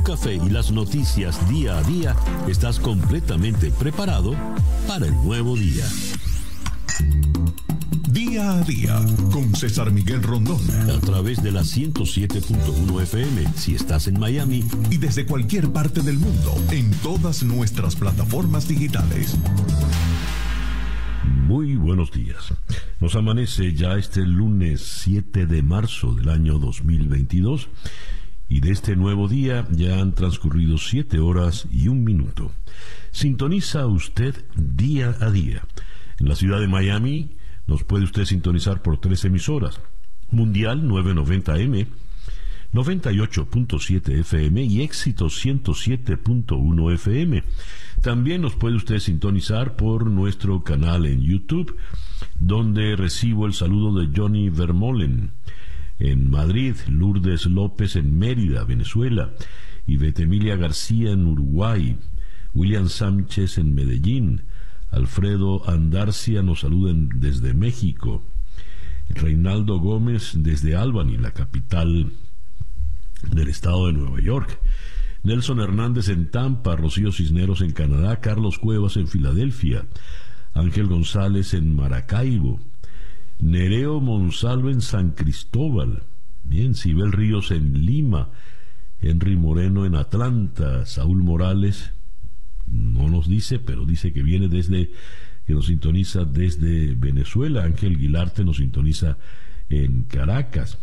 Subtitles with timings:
[0.00, 2.16] un café y las noticias día a día,
[2.48, 4.34] estás completamente preparado
[4.86, 5.84] para el nuevo día.
[8.10, 8.98] Día a día
[9.30, 10.60] con César Miguel Rondón.
[10.90, 14.64] A través de la 107.1 FM si estás en Miami.
[14.90, 19.36] Y desde cualquier parte del mundo en todas nuestras plataformas digitales.
[21.46, 22.54] Muy buenos días.
[23.00, 27.68] Nos amanece ya este lunes 7 de marzo del año 2022
[28.50, 32.50] y de este nuevo día ya han transcurrido 7 horas y un minuto.
[33.12, 35.62] Sintoniza usted día a día.
[36.18, 37.36] En la ciudad de Miami
[37.68, 39.80] nos puede usted sintonizar por tres emisoras.
[40.32, 41.86] Mundial 990M,
[42.72, 47.44] 98.7 FM y éxito 107.1 FM.
[48.02, 51.76] También nos puede usted sintonizar por nuestro canal en YouTube,
[52.40, 55.30] donde recibo el saludo de Johnny Vermolen
[56.00, 59.32] en Madrid, Lourdes López en Mérida, Venezuela,
[59.86, 61.98] y Betemilia García en Uruguay,
[62.54, 64.42] William Sánchez en Medellín,
[64.90, 68.24] Alfredo Andarcia nos saluden desde México,
[69.08, 72.12] Reinaldo Gómez desde Albany, la capital
[73.30, 74.60] del estado de Nueva York,
[75.22, 79.86] Nelson Hernández en Tampa, Rocío Cisneros en Canadá, Carlos Cuevas en Filadelfia,
[80.54, 82.60] Ángel González en Maracaibo,
[83.40, 86.02] Nereo Monsalvo en San Cristóbal,
[86.44, 88.30] bien, Sibel Ríos en Lima,
[89.00, 91.92] Henry Moreno en Atlanta, Saúl Morales,
[92.66, 94.92] no nos dice, pero dice que viene desde,
[95.46, 99.18] que nos sintoniza desde Venezuela, Ángel Guilarte nos sintoniza
[99.68, 100.78] en Caracas.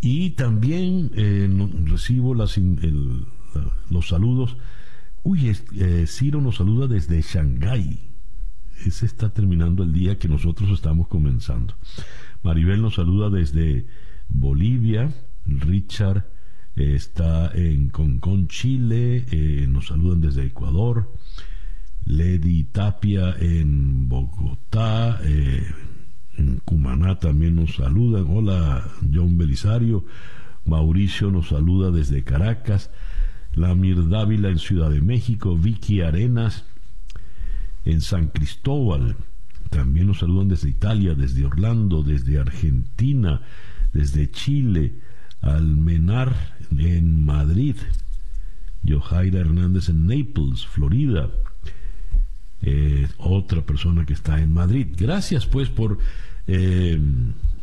[0.00, 1.48] Y también eh,
[1.84, 2.60] recibo las,
[3.90, 4.56] los saludos.
[5.24, 8.07] Uy, eh, Ciro nos saluda desde Shanghái.
[8.84, 11.74] Ese está terminando el día que nosotros estamos comenzando.
[12.42, 13.86] Maribel nos saluda desde
[14.28, 15.12] Bolivia.
[15.46, 16.26] Richard
[16.76, 19.26] eh, está en Concón, Chile.
[19.30, 21.12] Eh, nos saludan desde Ecuador.
[22.04, 25.20] Lady Tapia en Bogotá.
[25.22, 28.26] en Cumaná también nos saludan.
[28.28, 30.04] Hola, John Belisario.
[30.64, 32.90] Mauricio nos saluda desde Caracas.
[33.54, 36.64] Lamir Dávila en Ciudad de México, Vicky Arenas
[37.84, 39.16] en San Cristóbal,
[39.70, 43.42] también nos saludan desde Italia, desde Orlando, desde Argentina,
[43.92, 45.00] desde Chile,
[45.40, 47.76] Almenar en Madrid,
[48.86, 51.30] Johaira Hernández en Naples, Florida,
[52.62, 54.88] eh, otra persona que está en Madrid.
[54.96, 55.98] Gracias pues por
[56.46, 56.98] eh,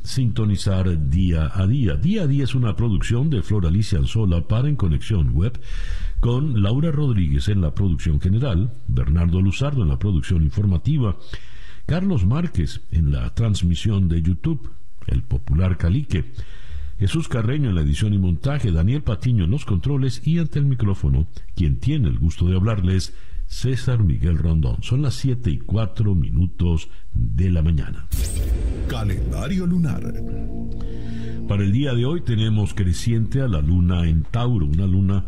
[0.03, 1.95] sintonizar día a día.
[1.95, 5.59] Día a día es una producción de Flor Alicia Anzola para En Conexión Web
[6.25, 11.17] con Laura Rodríguez en la producción general, Bernardo Luzardo en la producción informativa,
[11.85, 14.71] Carlos Márquez en la transmisión de YouTube,
[15.05, 16.33] el popular Calique,
[16.97, 20.65] Jesús Carreño en la edición y montaje, Daniel Patiño en los controles y ante el
[20.65, 23.13] micrófono, quien tiene el gusto de hablarles,
[23.45, 24.81] César Miguel Rondón.
[24.81, 28.07] Son las 7 y 4 minutos de la mañana.
[28.87, 30.11] Calendario lunar.
[31.47, 35.27] Para el día de hoy tenemos creciente a la luna en Tauro, una luna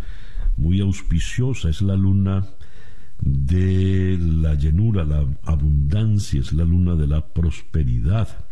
[0.58, 2.48] muy auspiciosa, es la luna
[3.20, 8.46] de la llenura, la abundancia, es la luna de la prosperidad.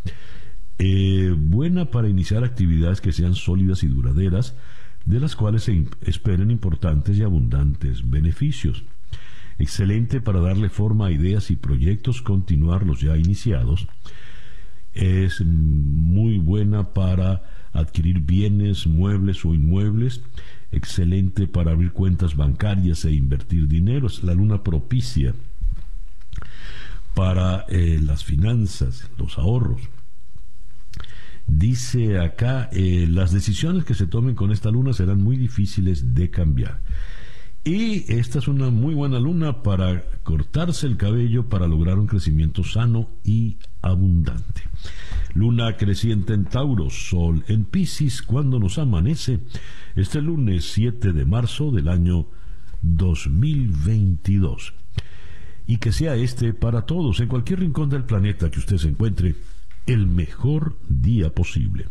[0.78, 4.54] Eh, buena para iniciar actividades que sean sólidas y duraderas,
[5.04, 8.84] de las cuales se esperen importantes y abundantes beneficios
[9.58, 13.88] excelente para darle forma a ideas y proyectos, continuar los ya iniciados.
[14.92, 17.42] Es muy buena para
[17.76, 20.22] adquirir bienes, muebles o inmuebles,
[20.72, 24.06] excelente para abrir cuentas bancarias e invertir dinero.
[24.06, 25.34] Es la luna propicia
[27.14, 29.80] para eh, las finanzas, los ahorros.
[31.46, 36.30] Dice acá, eh, las decisiones que se tomen con esta luna serán muy difíciles de
[36.30, 36.80] cambiar.
[37.66, 42.62] Y esta es una muy buena luna para cortarse el cabello para lograr un crecimiento
[42.62, 44.62] sano y abundante.
[45.34, 49.40] Luna creciente en Tauro, Sol en Pisces cuando nos amanece
[49.96, 52.28] este lunes 7 de marzo del año
[52.82, 54.72] 2022.
[55.66, 59.34] Y que sea este para todos, en cualquier rincón del planeta que usted se encuentre,
[59.86, 61.86] el mejor día posible.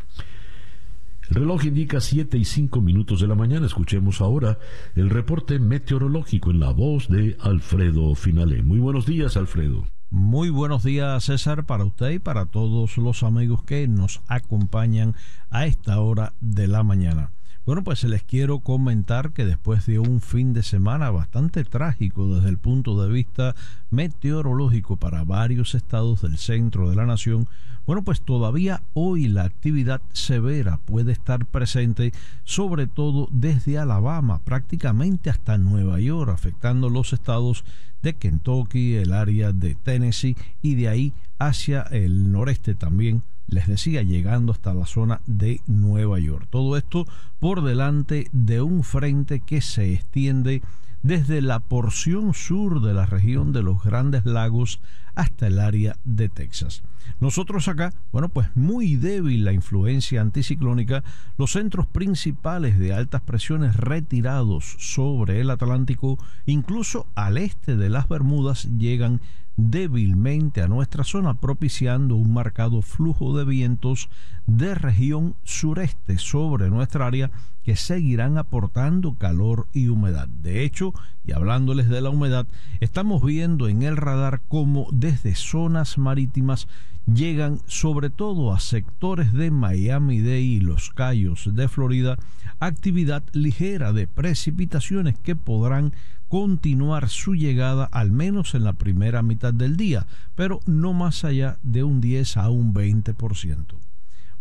[1.29, 3.65] El reloj indica 7 y 5 minutos de la mañana.
[3.65, 4.59] Escuchemos ahora
[4.95, 8.61] el reporte meteorológico en la voz de Alfredo Finale.
[8.61, 9.85] Muy buenos días, Alfredo.
[10.11, 15.15] Muy buenos días, César, para usted y para todos los amigos que nos acompañan
[15.49, 17.31] a esta hora de la mañana.
[17.65, 22.49] Bueno, pues les quiero comentar que después de un fin de semana bastante trágico desde
[22.49, 23.55] el punto de vista
[23.89, 27.47] meteorológico para varios estados del centro de la nación,
[27.87, 32.13] bueno, pues todavía hoy la actividad severa puede estar presente,
[32.43, 37.65] sobre todo desde Alabama, prácticamente hasta Nueva York, afectando los estados
[38.03, 44.01] de Kentucky, el área de Tennessee y de ahí hacia el noreste también les decía,
[44.01, 46.47] llegando hasta la zona de Nueva York.
[46.49, 47.05] Todo esto
[47.39, 50.61] por delante de un frente que se extiende
[51.03, 54.81] desde la porción sur de la región de los Grandes Lagos
[55.13, 56.81] hasta el área de Texas.
[57.19, 61.03] Nosotros acá, bueno, pues muy débil la influencia anticiclónica,
[61.37, 68.09] los centros principales de altas presiones retirados sobre el Atlántico, incluso al este de las
[68.09, 69.21] Bermudas, llegan
[69.57, 74.09] débilmente a nuestra zona, propiciando un marcado flujo de vientos
[74.47, 77.31] de región sureste sobre nuestra área
[77.63, 80.27] que seguirán aportando calor y humedad.
[80.27, 80.93] De hecho,
[81.25, 82.45] y hablándoles de la humedad,
[82.79, 86.67] estamos viendo en el radar cómo desde zonas marítimas
[87.11, 92.17] llegan sobre todo a sectores de Miami-Dade y los Cayos de Florida
[92.65, 95.93] actividad ligera de precipitaciones que podrán
[96.27, 101.57] continuar su llegada al menos en la primera mitad del día, pero no más allá
[101.63, 103.75] de un 10 a un 20%.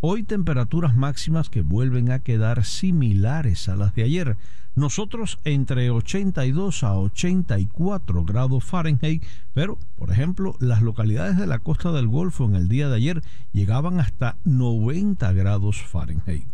[0.00, 4.36] Hoy temperaturas máximas que vuelven a quedar similares a las de ayer.
[4.74, 9.22] Nosotros entre 82 a 84 grados Fahrenheit,
[9.54, 13.22] pero por ejemplo las localidades de la costa del Golfo en el día de ayer
[13.52, 16.53] llegaban hasta 90 grados Fahrenheit.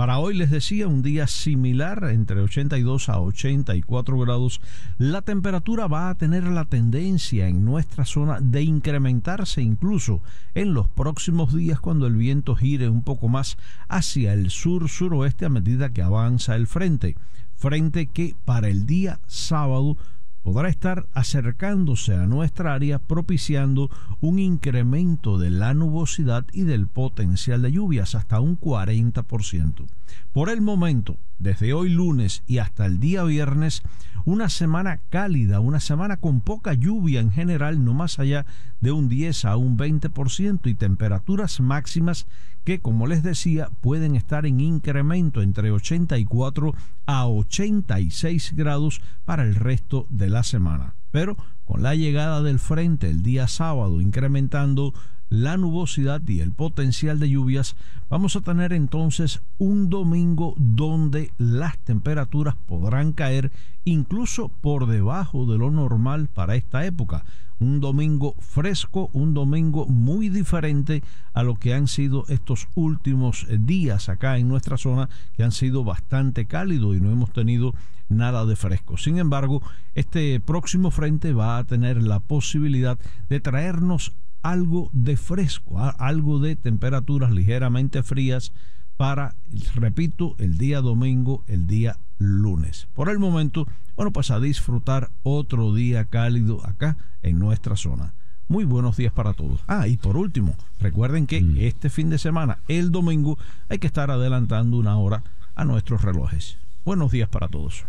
[0.00, 4.62] Para hoy les decía un día similar entre 82 a 84 grados.
[4.96, 10.22] La temperatura va a tener la tendencia en nuestra zona de incrementarse incluso
[10.54, 13.58] en los próximos días cuando el viento gire un poco más
[13.88, 17.14] hacia el sur-suroeste a medida que avanza el frente.
[17.56, 19.98] Frente que para el día sábado
[20.42, 23.90] podrá estar acercándose a nuestra área propiciando
[24.20, 29.86] un incremento de la nubosidad y del potencial de lluvias hasta un 40%.
[30.32, 33.82] Por el momento, desde hoy lunes y hasta el día viernes,
[34.24, 38.46] una semana cálida, una semana con poca lluvia en general, no más allá
[38.80, 42.26] de un 10 a un 20% y temperaturas máximas
[42.64, 46.74] que, como les decía, pueden estar en incremento entre 84
[47.06, 50.94] a 86 grados para el resto de la semana.
[51.10, 54.92] Pero con la llegada del frente el día sábado incrementando
[55.30, 57.76] la nubosidad y el potencial de lluvias,
[58.10, 63.52] vamos a tener entonces un domingo donde las temperaturas podrán caer
[63.84, 67.24] incluso por debajo de lo normal para esta época.
[67.60, 71.02] Un domingo fresco, un domingo muy diferente
[71.32, 75.84] a lo que han sido estos últimos días acá en nuestra zona, que han sido
[75.84, 77.74] bastante cálidos y no hemos tenido
[78.08, 78.96] nada de fresco.
[78.96, 79.62] Sin embargo,
[79.94, 82.98] este próximo frente va a tener la posibilidad
[83.28, 88.52] de traernos algo de fresco, algo de temperaturas ligeramente frías
[88.96, 89.34] para,
[89.74, 92.86] repito, el día domingo, el día lunes.
[92.94, 93.66] Por el momento,
[93.96, 98.14] bueno, pues a disfrutar otro día cálido acá en nuestra zona.
[98.48, 99.60] Muy buenos días para todos.
[99.68, 101.58] Ah, y por último, recuerden que mm.
[101.58, 103.38] este fin de semana, el domingo,
[103.68, 105.22] hay que estar adelantando una hora
[105.54, 106.58] a nuestros relojes.
[106.84, 107.84] Buenos días para todos.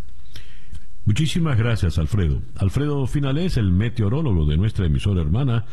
[1.05, 2.41] Muchísimas gracias, Alfredo.
[2.57, 5.65] Alfredo Finales, el meteorólogo de nuestra emisora hermana,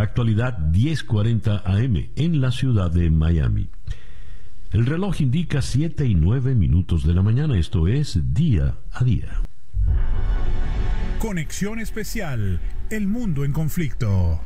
[0.00, 3.68] Actualidad 10:40 AM en la ciudad de Miami.
[4.72, 9.42] El reloj indica 7 y 9 minutos de la mañana, esto es día a día.
[11.18, 14.40] Conexión especial, el mundo en conflicto.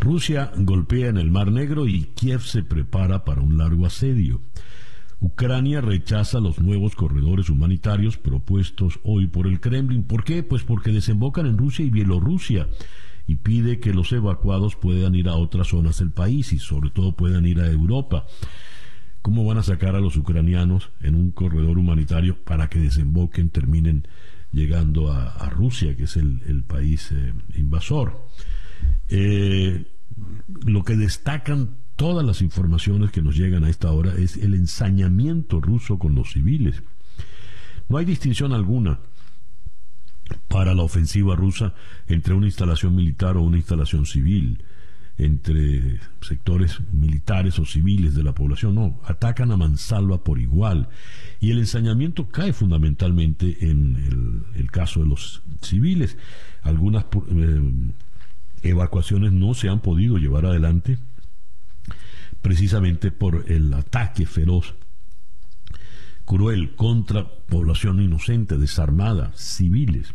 [0.00, 4.40] Rusia golpea en el Mar Negro y Kiev se prepara para un largo asedio.
[5.20, 10.04] Ucrania rechaza los nuevos corredores humanitarios propuestos hoy por el Kremlin.
[10.04, 10.42] ¿Por qué?
[10.42, 12.66] Pues porque desembocan en Rusia y Bielorrusia
[13.30, 17.14] y pide que los evacuados puedan ir a otras zonas del país y sobre todo
[17.14, 18.26] puedan ir a Europa.
[19.22, 24.08] ¿Cómo van a sacar a los ucranianos en un corredor humanitario para que desemboquen, terminen
[24.50, 28.26] llegando a, Rusia, que es el, país eh, invasor?
[29.08, 29.86] Eh,
[30.66, 35.60] lo que destacan todas las informaciones que nos llegan a esta hora es el ensañamiento
[35.60, 36.82] ruso con los civiles.
[37.88, 38.98] No hay distinción alguna
[40.48, 41.74] para la ofensiva rusa
[42.08, 44.62] entre una instalación militar o una instalación civil,
[45.18, 50.88] entre sectores militares o civiles de la población, no, atacan a mansalva por igual.
[51.40, 56.16] Y el ensañamiento cae fundamentalmente en el, caso de los civiles.
[56.62, 57.60] Algunas eh,
[58.62, 60.98] evacuaciones no se han podido llevar adelante
[62.40, 64.74] precisamente por el ataque feroz
[66.30, 70.14] cruel contra población inocente, desarmada, civiles.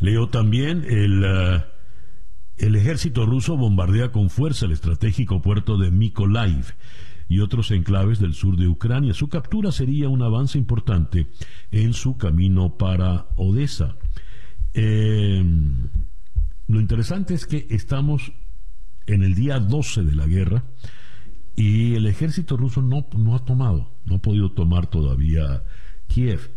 [0.00, 1.64] Leo también el, eh,
[2.56, 6.74] el ejército ruso bombardea con fuerza el estratégico puerto de Mykolaiv
[7.28, 9.14] y otros enclaves del sur de Ucrania.
[9.14, 11.28] Su captura sería un avance importante
[11.70, 13.94] en su camino para Odessa.
[14.74, 15.44] Eh,
[16.66, 18.32] lo interesante es que estamos
[19.06, 20.64] en el día 12 de la guerra
[21.56, 25.64] y el ejército ruso no, no ha tomado, no ha podido tomar todavía
[26.06, 26.50] Kiev.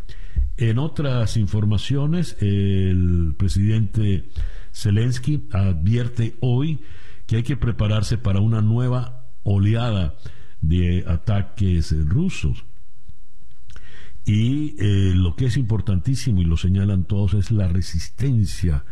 [0.57, 4.29] En otras informaciones, el presidente
[4.73, 6.81] Zelensky advierte hoy
[7.25, 10.15] que hay que prepararse para una nueva oleada
[10.61, 12.65] de ataques rusos.
[14.25, 18.83] Y eh, lo que es importantísimo, y lo señalan todos, es la resistencia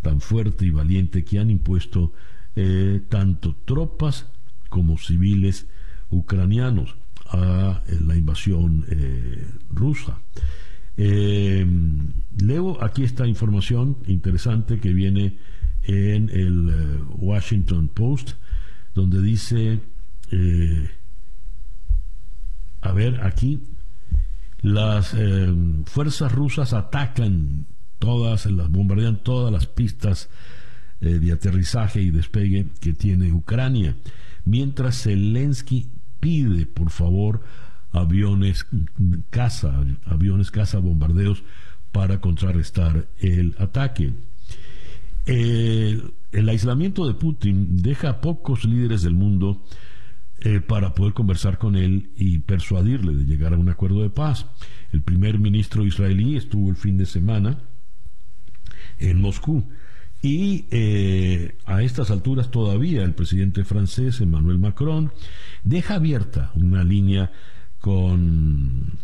[0.00, 2.12] tan fuerte y valiente que han impuesto
[2.56, 4.26] eh, tanto tropas
[4.70, 5.66] como civiles
[6.08, 6.96] ucranianos
[7.28, 8.86] a eh, la invasión
[9.70, 10.18] rusa.
[10.96, 15.36] leo aquí esta información interesante que viene
[15.82, 18.32] en el Washington Post,
[18.94, 19.80] donde dice
[22.82, 23.60] a ver, aquí
[24.62, 25.52] las eh,
[25.84, 27.66] fuerzas rusas atacan
[27.98, 30.28] todas, las bombardean todas las pistas
[31.00, 33.96] eh, de aterrizaje y despegue que tiene Ucrania,
[34.44, 35.88] mientras Zelensky
[36.20, 37.42] pide, por favor,
[37.92, 38.66] aviones
[39.30, 41.42] caza, aviones caza bombardeos
[41.92, 44.12] para contrarrestar el ataque.
[45.26, 49.62] el aislamiento de Putin deja a pocos líderes del mundo
[50.42, 54.46] eh, para poder conversar con él y persuadirle de llegar a un acuerdo de paz.
[54.90, 57.58] El primer ministro israelí estuvo el fin de semana
[58.98, 59.68] en Moscú
[60.22, 65.12] y eh, a estas alturas todavía el presidente francés Emmanuel Macron
[65.64, 67.32] deja abierta una línea
[67.80, 68.98] con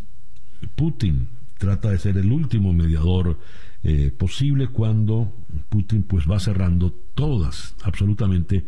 [0.75, 3.39] Putin, trata de ser el último mediador
[3.83, 5.33] eh, posible cuando
[5.69, 8.67] Putin pues va cerrando todas, absolutamente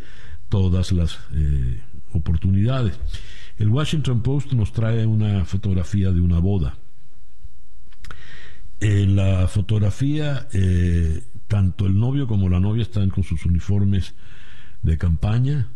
[0.49, 1.19] todas las
[2.13, 2.99] oportunidades.
[3.59, 6.79] El Washington Post nos trae una fotografía de una boda.
[8.81, 14.15] En la fotografía, eh, tanto el novio como la novia están con sus uniformes
[14.83, 15.69] de campaña,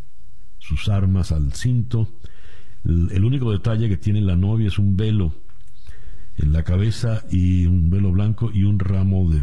[0.59, 2.07] sus armas al cinto.
[2.85, 5.33] El, único detalle que tiene la novia es un velo
[6.37, 9.41] en la cabeza y un velo blanco y un ramo de,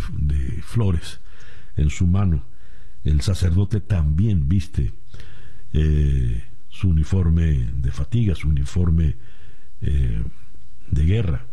[0.63, 1.21] flores
[1.77, 2.45] en su mano.
[3.03, 4.93] El sacerdote también viste
[5.73, 9.17] eh, su uniforme de fatiga, su uniforme
[9.81, 10.23] eh,
[10.91, 11.47] de guerra.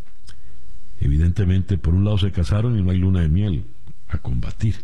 [1.00, 3.64] Evidentemente, por un lado se casaron y no hay luna de miel
[4.08, 4.76] a combatir.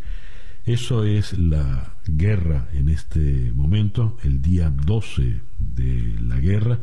[0.64, 6.78] Eso es la guerra en este momento, el día 12 de la guerra.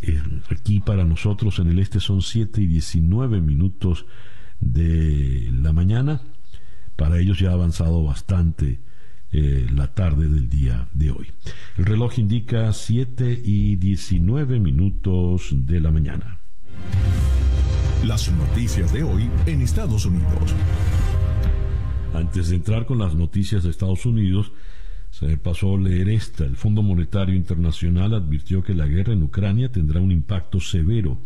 [0.00, 0.20] Eh,
[0.50, 4.06] aquí para nosotros en el este son 7 y 19 minutos
[4.60, 6.22] de la mañana.
[6.96, 8.80] Para ellos ya ha avanzado bastante
[9.32, 11.30] eh, la tarde del día de hoy.
[11.76, 16.38] El reloj indica 7 y 19 minutos de la mañana.
[18.04, 20.54] Las noticias de hoy en Estados Unidos.
[22.14, 24.52] Antes de entrar con las noticias de Estados Unidos,
[25.10, 26.44] se me pasó a leer esta.
[26.44, 31.18] El Fondo Monetario Internacional advirtió que la guerra en Ucrania tendrá un impacto severo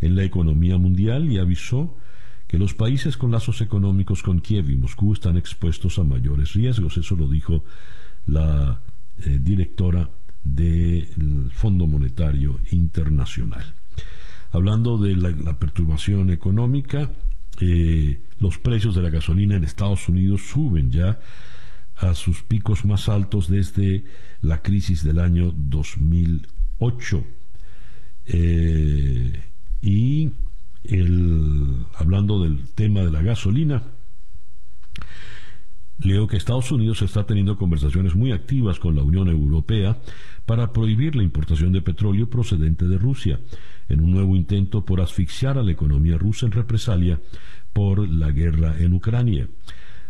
[0.00, 1.96] en la economía mundial y avisó
[2.46, 6.98] que los países con lazos económicos con Kiev y Moscú están expuestos a mayores riesgos.
[6.98, 7.64] Eso lo dijo
[8.26, 8.82] la
[9.24, 10.10] eh, directora
[10.44, 13.74] del Fondo Monetario Internacional.
[14.50, 17.10] Hablando de la, perturbación económica,
[17.64, 21.20] eh, los precios de la gasolina en Estados Unidos suben ya
[21.94, 24.04] a sus picos más altos desde
[24.40, 27.24] la crisis del año 2008.
[28.26, 29.40] Eh,
[29.80, 30.32] y
[30.82, 33.84] el, hablando del tema de la gasolina,
[36.04, 39.98] leo que Estados Unidos está teniendo conversaciones muy activas con la Unión Europea
[40.46, 43.40] para prohibir la importación de petróleo procedente de Rusia,
[43.88, 47.20] en un nuevo intento por asfixiar a la economía rusa en represalia
[47.72, 49.48] por la guerra en Ucrania.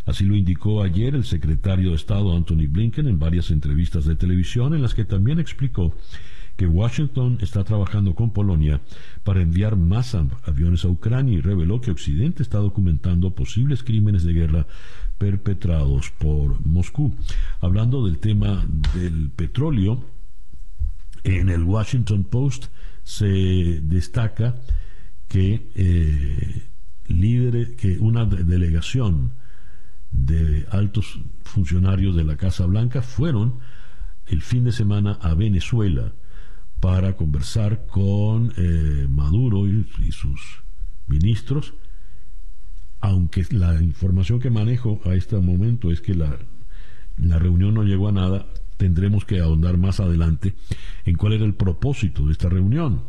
[0.05, 4.75] Así lo indicó ayer el secretario de Estado Anthony Blinken en varias entrevistas de televisión
[4.75, 5.95] en las que también explicó
[6.57, 8.81] que Washington está trabajando con Polonia
[9.25, 14.33] para enviar más aviones a Ucrania y reveló que Occidente está documentando posibles crímenes de
[14.33, 14.67] guerra
[15.19, 17.15] perpetrados por Moscú.
[17.61, 20.05] Hablando del tema del petróleo,
[21.25, 22.67] en el Washington Post
[23.05, 24.57] se destaca
[25.29, 26.63] que, eh,
[27.77, 29.33] que una delegación
[30.11, 33.59] de altos funcionarios de la Casa Blanca fueron
[34.27, 36.13] el fin de semana a Venezuela
[36.83, 40.65] para conversar con eh, Maduro y, sus
[41.07, 41.75] ministros,
[43.01, 46.37] aunque la información que manejo a este momento es que la,
[47.19, 48.47] la reunión no llegó a nada,
[48.79, 50.57] tendremos que ahondar más adelante
[51.05, 53.05] en cuál era el propósito de esta reunión.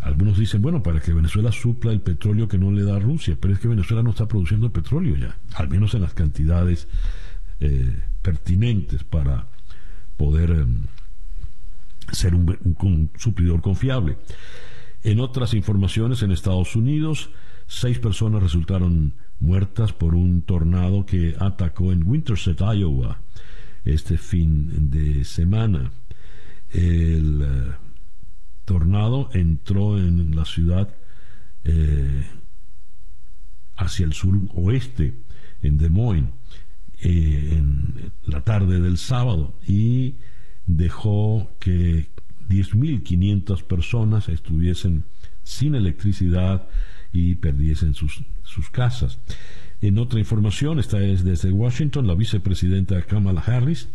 [0.00, 3.54] Algunos dicen, bueno, para que Venezuela supla el petróleo que no le da Rusia, pero
[3.54, 6.88] es que Venezuela no está produciendo petróleo ya, al menos en las cantidades
[7.60, 9.46] eh, pertinentes para
[10.16, 10.86] poder em,
[12.12, 14.18] ser un, un, suplidor confiable.
[15.02, 17.30] En otras informaciones, en Estados Unidos,
[17.66, 23.20] seis personas resultaron muertas por un tornado que atacó en Winterset, Iowa,
[23.84, 25.92] este fin de semana.
[26.70, 27.72] El eh,
[28.64, 30.94] tornado entró en la ciudad
[31.64, 32.24] eh,
[33.76, 35.14] hacia el sur oeste,
[35.62, 36.30] en Des Moines,
[37.00, 40.14] eh, en la tarde del sábado y
[40.66, 42.08] dejó que
[42.48, 45.04] 10.500 personas estuviesen
[45.42, 46.68] sin electricidad
[47.12, 49.18] y perdiesen sus, sus casas.
[49.80, 53.88] En otra información, esta es desde Washington, la vicepresidenta Kamala Harris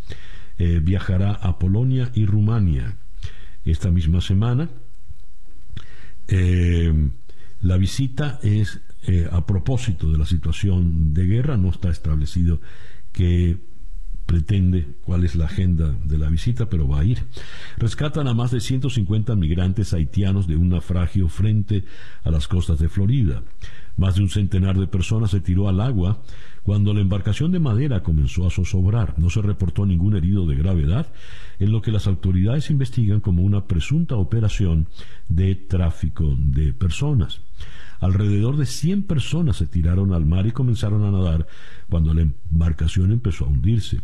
[0.57, 2.97] eh, viajará a Polonia y Rumania
[3.65, 4.69] esta misma semana.
[6.27, 7.09] Eh,
[7.61, 12.61] la visita es eh, a propósito de la situación de guerra, no está establecido
[13.11, 13.57] que
[14.29, 17.25] pretende cuál es la agenda de la visita, pero va a ir.
[17.79, 21.83] Rescatan a más de 150 migrantes haitianos de un naufragio frente
[22.23, 23.41] a las costas de Florida.
[23.97, 26.21] Más de un centenar de personas se tiró al agua
[26.69, 29.17] cuando la embarcación de madera comenzó a zozobrar.
[29.17, 31.11] No se reportó ningún herido de gravedad,
[31.57, 34.87] en lo que las autoridades investigan como una presunta operación
[35.29, 37.41] de tráfico de personas.
[37.99, 41.47] Alrededor de 100 personas se tiraron al mar y comenzaron a nadar
[41.89, 44.01] cuando la embarcación empezó a hundirse.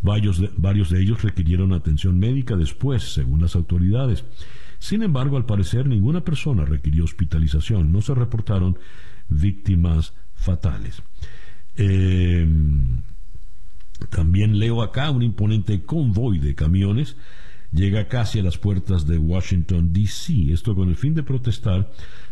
[0.00, 4.24] Varios de, varios de ellos requirieron atención médica después, según las autoridades.
[4.78, 7.92] Sin embargo, al parecer, ninguna persona requirió hospitalización.
[7.92, 8.78] No se reportaron
[9.28, 11.02] víctimas fatales.
[11.76, 12.46] Eh,
[14.10, 17.16] también leo acá un imponente convoy de camiones
[17.72, 21.90] llega casi a las puertas de Washington, D.C., esto con el fin de protestar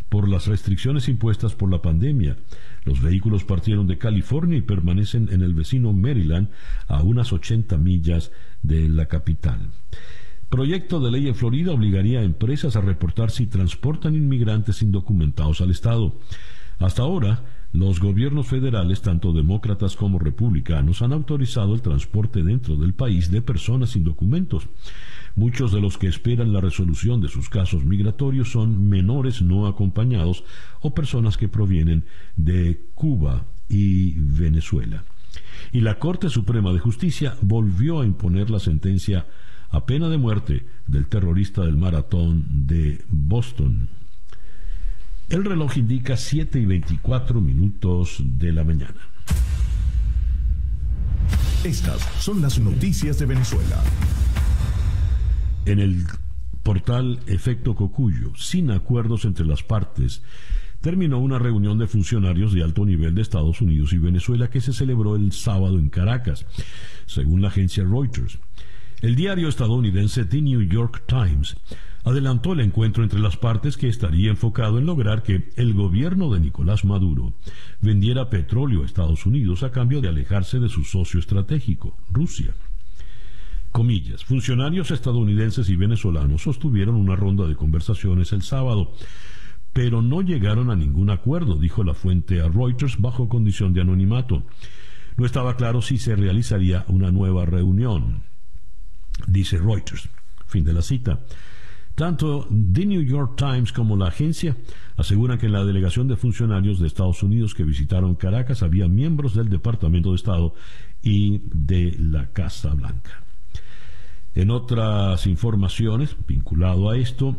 [0.09, 2.37] por las restricciones impuestas por la pandemia.
[2.85, 6.49] Los vehículos partieron de California y permanecen en el vecino Maryland,
[6.89, 9.71] a unas 80 millas de la capital.
[10.49, 15.71] Proyecto de ley en Florida obligaría a empresas a reportar si transportan inmigrantes indocumentados al
[15.71, 16.19] Estado.
[16.81, 22.95] Hasta ahora, los gobiernos federales, tanto demócratas como republicanos, han autorizado el transporte dentro del
[22.95, 24.69] país de personas sin documentos.
[25.37, 30.45] Muchos de los que esperan la resolución de sus casos migratorios son menores no acompañados
[30.81, 32.05] o personas que provienen
[32.37, 35.05] de Cuba y Venezuela.
[35.73, 39.27] Y la Corte Suprema de Justicia volvió a imponer la sentencia
[39.71, 43.89] a pena de muerte del terrorista del maratón de Boston.
[45.31, 49.01] El reloj indica 7 y 24 minutos de la mañana.
[51.63, 53.81] Estas son las noticias de Venezuela.
[55.67, 56.05] En el
[56.65, 60.25] portal Efecto Cocuyo, sin acuerdos entre las partes,
[60.81, 64.73] terminó una reunión de funcionarios de alto nivel de Estados Unidos y Venezuela que se
[64.73, 66.45] celebró el sábado en Caracas,
[67.07, 68.37] según la agencia Reuters.
[69.01, 71.57] El diario estadounidense The New York Times
[72.05, 76.41] adelantó el encuentro entre las partes que estaría enfocado en lograr que el gobierno de
[76.41, 77.35] Nicolás Maduro
[77.81, 82.55] vendiera petróleo a Estados Unidos a cambio de alejarse de su socio estratégico, Rusia.
[83.73, 88.93] Comillas, funcionarios estadounidenses y venezolanos sostuvieron una ronda de conversaciones el sábado,
[89.73, 94.43] pero no llegaron a ningún acuerdo, dijo la fuente a Reuters bajo condición de anonimato.
[95.17, 98.25] No estaba claro si se realizaría una nueva reunión,
[99.29, 100.09] dice Reuters.
[100.47, 101.21] Fin de la cita.
[102.01, 104.57] Tanto The New York Times como la agencia
[104.97, 109.35] aseguran que en la delegación de funcionarios de Estados Unidos que visitaron Caracas había miembros
[109.35, 110.55] del Departamento de Estado
[111.03, 113.23] y de la Casa Blanca.
[114.35, 117.37] En otras informaciones vinculado a esto,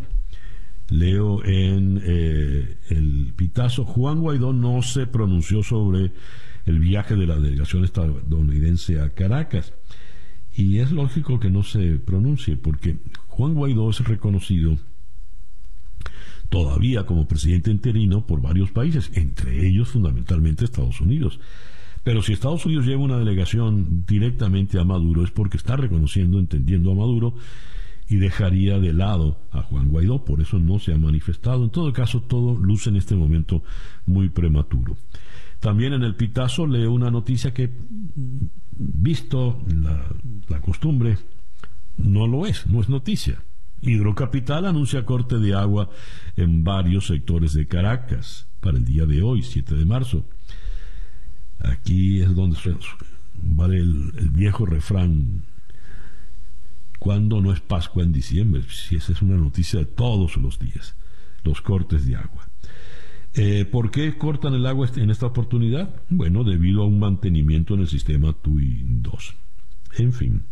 [0.89, 6.12] leo en eh, el pitazo, Juan Guaidó no se pronunció sobre
[6.67, 9.74] el viaje de la delegación estadounidense a Caracas.
[10.54, 12.97] Y es lógico que no se pronuncie, porque
[13.41, 14.77] Juan Guaidó es reconocido
[16.49, 21.39] todavía como presidente interino por varios países, entre ellos fundamentalmente Estados Unidos.
[22.04, 26.91] Pero si Estados Unidos lleva una delegación directamente a Maduro es porque está reconociendo, entendiendo
[26.91, 27.34] a Maduro
[28.08, 31.63] y dejaría de lado a Juan Guaidó, por eso no se ha manifestado.
[31.63, 33.63] En todo caso, todo luce en este momento
[34.06, 34.97] muy prematuro.
[35.60, 37.71] También en el Pitazo leo una noticia que,
[38.77, 40.06] visto la,
[40.47, 41.17] la costumbre,
[41.97, 43.43] no lo es, no es noticia.
[43.82, 45.89] Hidrocapital anuncia corte de agua
[46.36, 50.25] en varios sectores de Caracas para el día de hoy, 7 de marzo.
[51.60, 52.58] Aquí es donde
[53.41, 55.43] vale el, viejo refrán,
[56.99, 58.63] cuando no es Pascua en diciembre?
[58.69, 60.95] Si esa es una noticia de todos los días,
[61.43, 62.47] los cortes de agua.
[63.34, 65.95] Eh, ¿Por qué cortan el agua en esta oportunidad?
[66.10, 69.36] Bueno, debido a un mantenimiento en el sistema TUI 2.
[69.97, 70.43] En fin,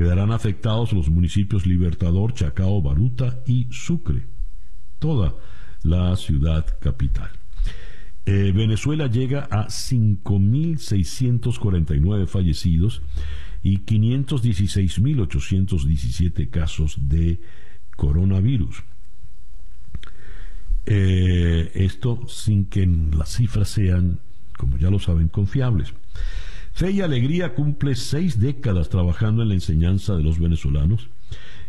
[0.00, 4.24] quedarán afectados los municipios Libertador, Chacao, Baruta y Sucre,
[4.98, 5.34] toda
[5.82, 7.28] la ciudad capital.
[8.24, 13.02] Eh, Venezuela llega a 5.649 fallecidos
[13.62, 17.42] y 516.817 casos de
[17.94, 18.82] coronavirus.
[20.86, 24.20] Eh, esto sin que las cifras sean,
[24.56, 25.92] como ya lo saben, confiables.
[26.72, 31.08] Fe y Alegría cumple seis décadas trabajando en la enseñanza de los venezolanos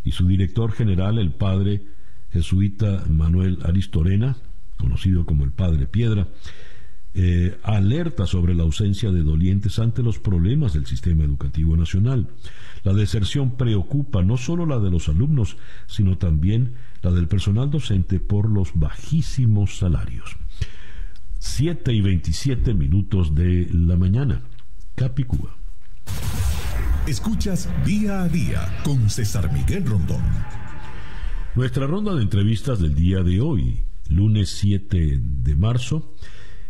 [0.03, 1.83] y su director general, el padre
[2.31, 4.37] jesuita Manuel Aristorena,
[4.77, 6.27] conocido como el Padre Piedra,
[7.13, 12.29] eh, alerta sobre la ausencia de dolientes ante los problemas del sistema educativo nacional.
[12.83, 18.21] La deserción preocupa no solo la de los alumnos, sino también la del personal docente
[18.21, 20.37] por los bajísimos salarios.
[21.39, 24.41] 7 y 27 minutos de la mañana.
[25.01, 25.49] Capicúa.
[27.07, 30.21] Escuchas día a día con César Miguel Rondón.
[31.55, 36.13] Nuestra ronda de entrevistas del día de hoy, lunes 7 de marzo,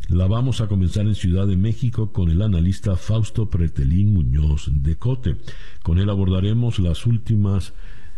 [0.08, 4.96] la vamos a comenzar en Ciudad de México con el analista Fausto Pretelín Muñoz de
[4.96, 5.36] Cote.
[5.84, 7.74] Con él abordaremos las últimas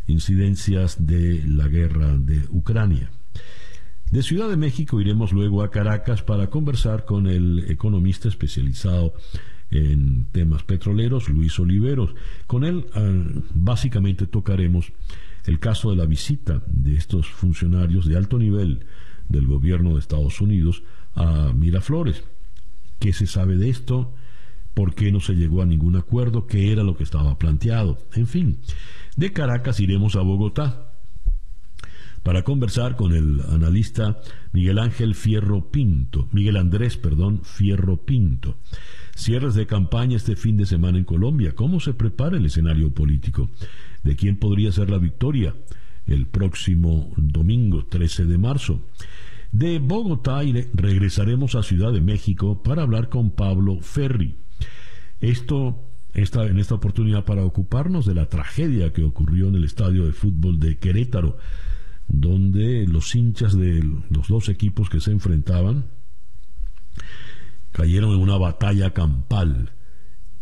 [0.05, 3.09] incidencias de la guerra de Ucrania.
[4.11, 9.15] De Ciudad de México iremos luego a Caracas para conversar con el economista especializado
[9.73, 12.13] en temas petroleros, Luis Oliveros.
[12.45, 13.11] Con él ah,
[13.55, 14.91] básicamente tocaremos
[15.45, 18.85] el caso de la visita de estos funcionarios de alto nivel
[19.29, 20.83] del gobierno de Estados Unidos
[21.15, 22.23] a Miraflores.
[22.99, 24.13] ¿Qué se sabe de esto?
[24.73, 26.47] ¿Por qué no se llegó a ningún acuerdo?
[26.47, 27.97] ¿Qué era lo que estaba planteado?
[28.13, 28.59] En fin,
[29.17, 30.93] de Caracas iremos a Bogotá
[32.23, 34.19] para conversar con el analista
[34.53, 38.55] Miguel Ángel Fierro Pinto, Miguel Andrés, perdón, Fierro Pinto.
[39.15, 41.53] Cierres de campaña este fin de semana en Colombia.
[41.55, 43.49] ¿Cómo se prepara el escenario político?
[44.03, 45.55] ¿De quién podría ser la victoria
[46.07, 48.81] el próximo domingo 13 de marzo?
[49.51, 50.41] De Bogotá
[50.73, 54.35] regresaremos a Ciudad de México para hablar con Pablo Ferri.
[55.21, 55.79] Esto
[56.13, 60.11] esta, en esta oportunidad para ocuparnos de la tragedia que ocurrió en el estadio de
[60.11, 61.37] fútbol de Querétaro,
[62.07, 65.85] donde los hinchas de los dos equipos que se enfrentaban
[67.73, 69.73] cayeron en una batalla campal,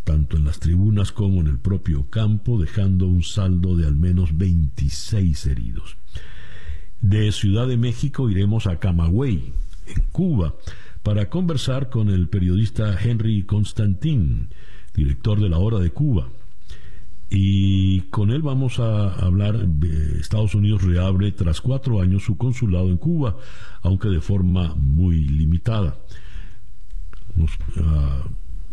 [0.04, 4.38] tanto en las tribunas como en el propio campo, dejando un saldo de al menos
[4.38, 5.98] 26 heridos.
[7.00, 9.54] De Ciudad de México iremos a Camagüey,
[9.88, 10.56] en Cuba,
[11.04, 14.50] para conversar con el periodista Henry Constantin,
[14.94, 16.28] director de la Hora de Cuba.
[17.30, 22.90] Y con él vamos a hablar, de Estados Unidos reabre tras cuatro años su consulado
[22.90, 23.38] en Cuba,
[23.82, 25.96] aunque de forma muy limitada.
[27.36, 28.24] Nos, ah,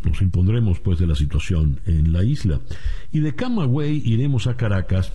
[0.05, 2.61] nos impondremos pues de la situación en la isla.
[3.12, 5.12] Y de Camagüey iremos a Caracas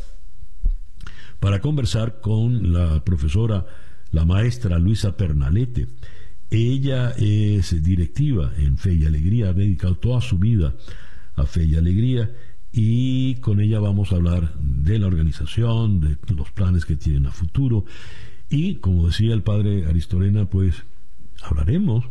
[1.40, 3.66] para conversar con la profesora,
[4.12, 5.88] la maestra Luisa Pernalete
[6.54, 10.76] ella es directiva en Fe y Alegría, ha dedicado toda su vida
[11.36, 12.32] a Fe y Alegría
[12.72, 17.32] y con ella vamos a hablar de la organización, de los planes que tienen a
[17.32, 17.86] futuro
[18.52, 20.84] y, como decía el padre Aristorena, pues
[21.42, 22.06] hablaremos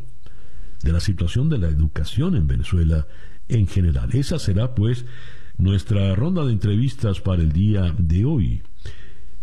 [0.82, 3.06] de la situación de la educación en Venezuela
[3.48, 4.10] en general.
[4.12, 5.04] Esa será pues
[5.58, 8.62] nuestra ronda de entrevistas para el día de hoy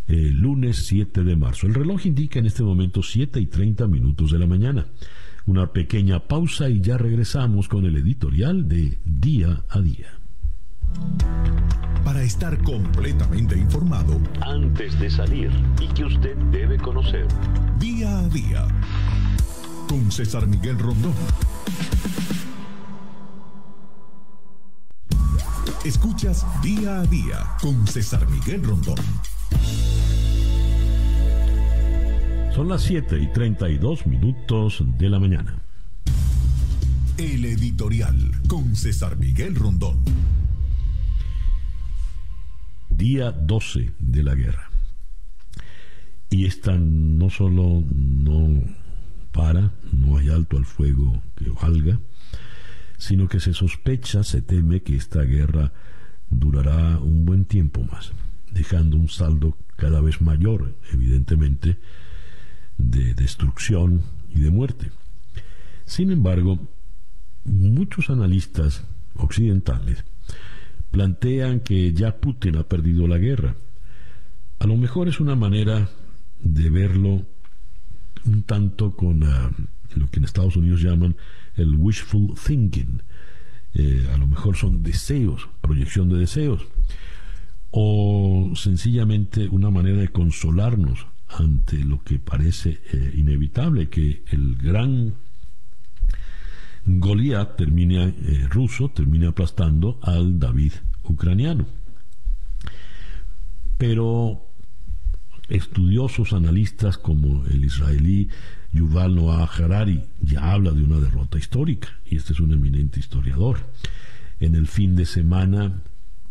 [0.10, 1.68] el lunes 7 de marzo.
[1.68, 4.88] El reloj indica en este momento 7 y 30 minutos de la mañana.
[5.46, 10.08] Una pequeña pausa y ya regresamos con el editorial de Día a Día.
[12.04, 17.28] Para estar completamente informado, antes de salir y que usted debe conocer.
[17.80, 18.68] Día a Día.
[19.90, 21.16] Con César Miguel Rondón.
[25.84, 29.00] Escuchas Día a Día con César Miguel Rondón.
[32.54, 35.60] Son las 7 y 32 minutos de la mañana.
[37.18, 39.98] El editorial con César Miguel Rondón.
[42.92, 44.70] Día 12 de la guerra.
[46.30, 48.62] Y esta no solo no
[49.32, 52.00] para, no hay alto al fuego que valga,
[52.98, 55.72] sino que se sospecha, se teme que esta guerra
[56.30, 58.12] durará un buen tiempo más
[58.52, 61.78] dejando un saldo cada vez mayor, evidentemente,
[62.78, 64.92] de destrucción y de muerte.
[65.86, 66.60] Sin embargo,
[67.46, 70.04] muchos analistas occidentales
[70.92, 73.56] plantean que ya Putin ha perdido la guerra.
[74.60, 75.90] A lo mejor es una manera
[76.40, 77.26] de verlo
[78.26, 79.52] un tanto con ah,
[79.96, 81.16] lo que en Estados Unidos llaman
[81.56, 83.02] el wishful thinking.
[83.74, 86.66] Eh, a lo mejor son deseos, proyección de deseos,
[87.72, 95.14] o sencillamente una manera de consolarnos ante lo que parece eh, inevitable, que el gran
[96.86, 101.68] Goliat termine, eh, ruso termine aplastando al David ucraniano.
[103.78, 104.49] Pero
[105.50, 108.30] estudiosos analistas como el israelí
[108.72, 113.58] Yuval Noah Harari ya habla de una derrota histórica, y este es un eminente historiador.
[114.40, 115.82] En el fin de semana,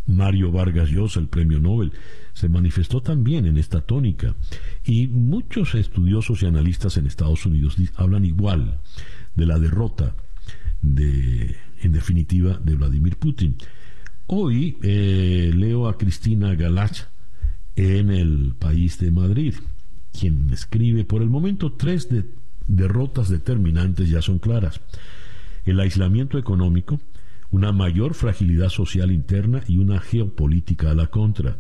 [0.07, 1.93] Mario Vargas Llosa, el premio Nobel,
[2.33, 4.37] se manifestó también en esta tónica,
[4.85, 8.79] y muchos estudiosos y analistas en Estados Unidos hablan igual
[9.35, 10.15] de la derrota
[10.81, 13.57] de, en definitiva, de Vladimir Putin.
[14.29, 17.09] Hoy eh, leo a Cristina Galach
[17.79, 19.55] en el país de Madrid
[20.19, 22.09] quien escribe, por el momento tres
[22.67, 24.81] derrotas determinantes ya son claras.
[25.65, 26.99] El aislamiento económico,
[27.53, 31.59] una mayor fragilidad social interna y una geopolítica a la contra.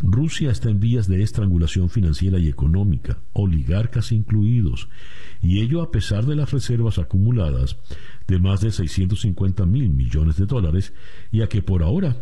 [0.00, 4.88] Rusia está en vías de estrangulación financiera y económica, oligarcas incluidos,
[5.42, 7.76] y ello a pesar de las reservas acumuladas
[8.26, 10.92] de más de 650 mil millones de dólares,
[11.30, 12.16] y a que por ahora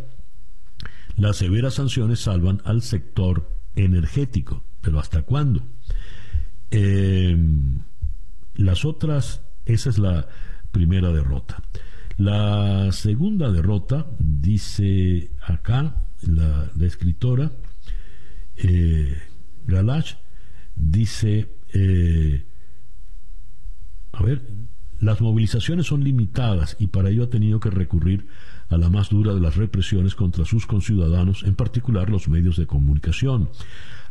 [1.17, 4.63] las severas sanciones salvan al sector energético.
[4.81, 5.67] Pero ¿hasta cuándo?
[6.71, 7.81] Em,
[8.55, 10.27] las otras, esa es la
[10.71, 11.61] primera derrota.
[12.17, 17.51] La segunda derrota, dice acá la, escritora
[18.55, 19.17] eh,
[19.65, 20.17] Galach,
[20.75, 22.45] dice, eh,
[24.11, 24.41] a ver,
[24.99, 28.27] las movilizaciones son limitadas y para ello ha tenido que recurrir
[28.69, 32.67] a la más dura de las represiones contra sus conciudadanos, en particular los medios de
[32.67, 33.49] comunicación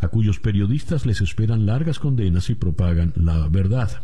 [0.00, 4.02] a cuyos periodistas les esperan largas condenas y propagan la verdad.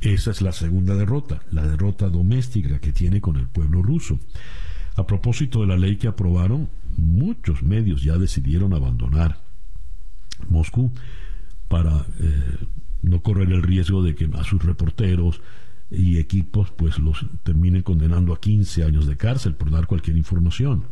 [0.00, 4.18] Esa es la segunda derrota, la derrota doméstica que tiene con el pueblo ruso.
[4.96, 9.38] A propósito de la ley que aprobaron, muchos medios ya decidieron abandonar
[10.48, 10.90] Moscú
[11.68, 12.58] para eh,
[13.02, 15.40] no correr el riesgo de que a sus reporteros
[15.92, 20.84] y equipos pues los terminen condenando a 15 años de cárcel por dar cualquier información.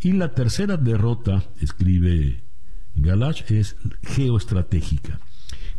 [0.00, 2.42] Y la tercera derrota, escribe
[2.96, 5.20] Galach es geoestratégica.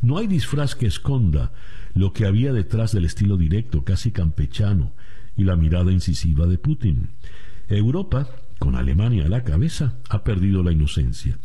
[0.02, 1.52] No hay disfraz que esconda
[1.94, 4.94] lo que había detrás del estilo directo, casi campechano,
[5.36, 7.10] y la mirada incisiva de Putin.
[7.68, 8.30] Europa,
[8.60, 11.38] con Alemania a la cabeza, ha perdido la inocencia,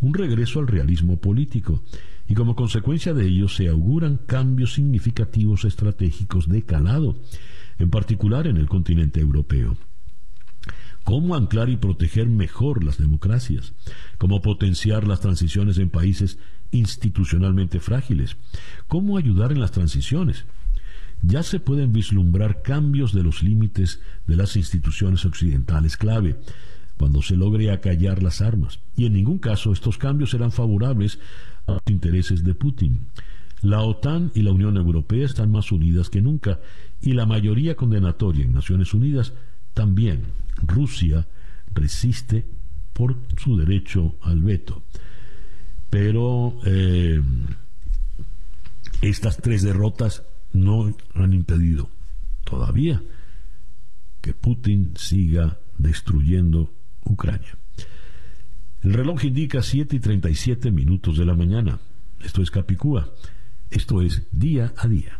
[0.00, 1.82] un regreso al realismo político,
[2.30, 7.18] y como consecuencia de ello se auguran cambios significativos estratégicos de calado,
[7.76, 9.76] en particular en el continente europeo.
[11.02, 13.72] Cómo anclar y proteger mejor las democracias,
[14.16, 16.38] cómo potenciar las transiciones en países
[16.70, 18.36] institucionalmente frágiles,
[18.86, 20.44] cómo ayudar en las transiciones.
[21.22, 26.36] Ya se pueden vislumbrar cambios de los límites de las instituciones occidentales clave
[26.96, 31.18] cuando se logre acallar las armas, y en ningún caso estos cambios serán favorables
[31.74, 33.06] los intereses de Putin.
[33.62, 36.60] La OTAN y la Unión Europea están más unidas que nunca,
[37.02, 39.32] y la mayoría condenatoria en Naciones Unidas
[39.74, 40.24] también.
[40.62, 41.26] Rusia
[41.72, 42.46] resiste
[42.92, 44.82] por su derecho al veto.
[45.90, 47.20] Pero eh,
[49.02, 51.90] estas tres derrotas no han impedido
[52.44, 53.02] todavía
[54.20, 56.72] que Putin siga destruyendo
[57.04, 57.56] Ucrania.
[58.82, 61.80] El reloj indica 7 y 37 minutos de la mañana.
[62.24, 63.10] Esto es Capicúa.
[63.70, 65.18] Esto es día a día.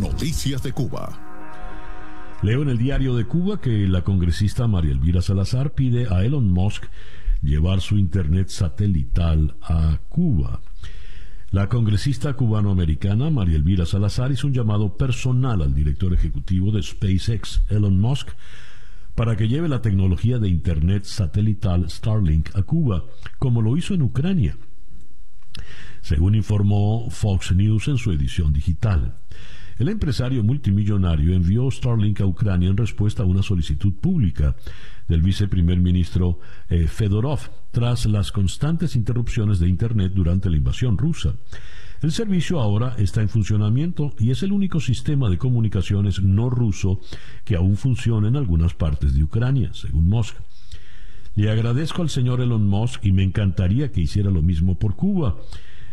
[0.00, 2.38] Noticias de Cuba.
[2.42, 6.50] Leo en el diario de Cuba que la congresista María Elvira Salazar pide a Elon
[6.50, 6.84] Musk
[7.42, 10.62] llevar su Internet satelital a Cuba.
[11.50, 17.62] La congresista cubanoamericana María Elvira Salazar hizo un llamado personal al director ejecutivo de SpaceX,
[17.68, 18.30] Elon Musk,
[19.20, 23.04] para que lleve la tecnología de Internet satelital Starlink a Cuba,
[23.38, 24.56] como lo hizo en Ucrania,
[26.00, 29.18] según informó Fox News en su edición digital.
[29.78, 34.56] El empresario multimillonario envió Starlink a Ucrania en respuesta a una solicitud pública
[35.06, 36.38] del viceprimer ministro
[36.70, 37.40] eh, Fedorov
[37.72, 41.34] tras las constantes interrupciones de Internet durante la invasión rusa.
[42.02, 47.00] El servicio ahora está en funcionamiento y es el único sistema de comunicaciones no ruso
[47.44, 50.42] que aún funciona en algunas partes de Ucrania, según Moscú.
[51.36, 55.36] Le agradezco al señor Elon Musk y me encantaría que hiciera lo mismo por Cuba,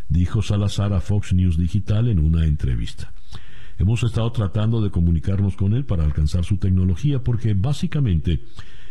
[0.08, 3.12] dijo Salazar a Fox News Digital en una entrevista.
[3.78, 8.46] Hemos estado tratando de comunicarnos con él para alcanzar su tecnología porque básicamente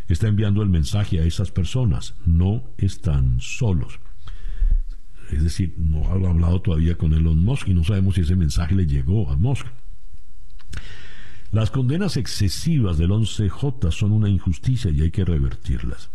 [0.06, 2.14] está enviando el mensaje a esas personas.
[2.26, 3.98] No están solos.
[5.30, 8.74] Es decir, no ha hablado todavía con Elon Musk y no sabemos si ese mensaje
[8.74, 9.66] le llegó a Musk.
[11.52, 16.10] Las condenas excesivas del 11J son una injusticia y hay que revertirlas.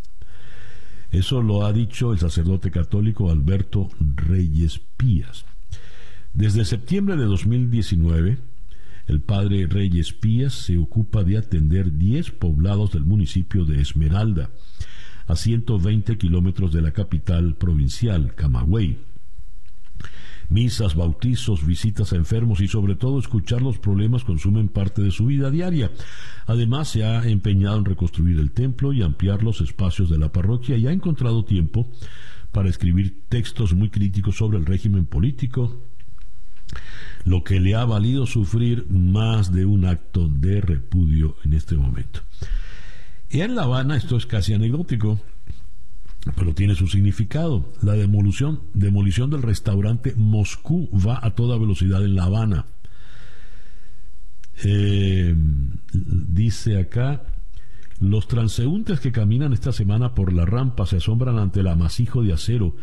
[1.12, 5.46] Eso lo ha dicho el sacerdote católico Alberto Reyes Pías.
[6.34, 8.38] Desde septiembre de 2019,
[9.08, 14.52] el padre Reyes Pías se ocupa de atender 10 poblados del municipio de Esmeralda,
[15.28, 18.98] a 120 kilómetros de la capital provincial, Camagüey.
[20.50, 25.28] Misas, bautizos, visitas a enfermos y sobre todo escuchar los problemas consumen parte de su
[25.28, 25.92] vida diaria.
[26.46, 30.76] Además se ha empeñado en reconstruir el templo y ampliar los espacios de la parroquia
[30.76, 31.90] y ha encontrado tiempo
[32.52, 35.86] para escribir textos muy críticos sobre el régimen político,
[37.24, 42.22] lo que le ha valido sufrir más de un acto de repudio en este momento.
[43.32, 45.22] Y en La Habana esto es casi anecdótico,
[46.36, 47.72] pero tiene su significado.
[47.82, 52.66] La demolición, demolición del restaurante Moscú va a toda velocidad en La Habana.
[54.66, 55.34] Eh,
[55.94, 57.24] dice acá,
[58.02, 62.34] los transeúntes que caminan esta semana por la rampa se asombran ante el amasijo de
[62.34, 62.76] acero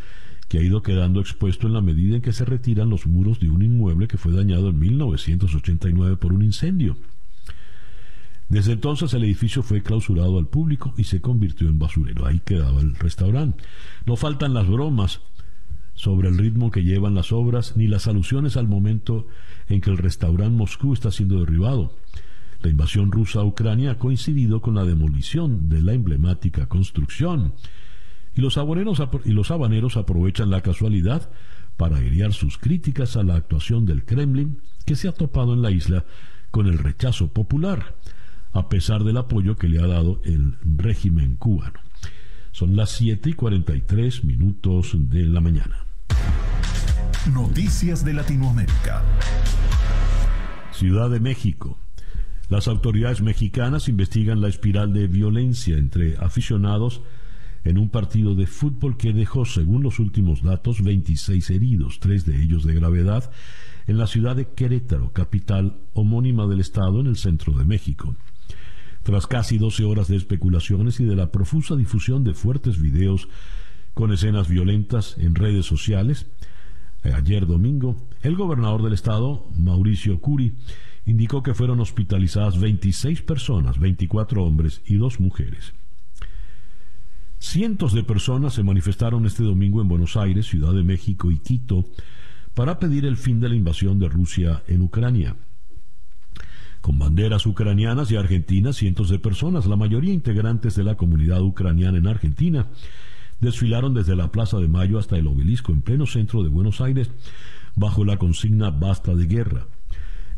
[0.48, 3.50] que ha ido quedando expuesto en la medida en que se retiran los muros de
[3.50, 6.96] un inmueble que fue dañado en 1989 por un incendio.
[8.48, 12.26] Desde entonces el edificio fue clausurado al público y se convirtió en basurero.
[12.26, 13.62] Ahí quedaba el restaurante.
[14.06, 15.20] No faltan las bromas
[15.94, 19.26] sobre el ritmo que llevan las obras ni las alusiones al momento
[19.68, 21.96] en que el restaurante Moscú está siendo derribado.
[22.62, 27.54] La invasión rusa a Ucrania ha coincidido con la demolición de la emblemática construcción
[28.34, 28.58] y los,
[29.24, 31.30] y los habaneros aprovechan la casualidad
[31.76, 35.70] para airear sus críticas a la actuación del Kremlin, que se ha topado en la
[35.70, 36.04] isla
[36.50, 37.96] con el rechazo popular,
[38.52, 41.80] a pesar del apoyo que le ha dado el régimen cubano.
[42.52, 45.84] Son las 7 y 43 minutos de la mañana.
[47.32, 49.02] Noticias de Latinoamérica.
[50.72, 51.78] Ciudad de México.
[52.48, 57.02] Las autoridades mexicanas investigan la espiral de violencia entre aficionados
[57.64, 62.42] en un partido de fútbol que dejó, según los últimos datos, 26 heridos, tres de
[62.42, 63.30] ellos de gravedad,
[63.86, 68.16] en la ciudad de Querétaro, capital homónima del estado en el centro de México.
[69.08, 73.30] Tras casi 12 horas de especulaciones y de la profusa difusión de fuertes videos
[73.94, 76.26] con escenas violentas en redes sociales,
[77.04, 80.56] eh, ayer domingo, el gobernador del estado, Mauricio Curi,
[81.06, 85.72] indicó que fueron hospitalizadas 26 personas, 24 hombres y dos mujeres.
[87.38, 91.86] Cientos de personas se manifestaron este domingo en Buenos Aires, Ciudad de México y Quito
[92.52, 95.34] para pedir el fin de la invasión de Rusia en Ucrania.
[96.80, 101.98] Con banderas ucranianas y argentinas, cientos de personas, la mayoría integrantes de la comunidad ucraniana
[101.98, 102.66] en Argentina,
[103.40, 107.10] desfilaron desde la Plaza de Mayo hasta el obelisco en pleno centro de Buenos Aires
[107.76, 109.66] bajo la consigna Basta de guerra.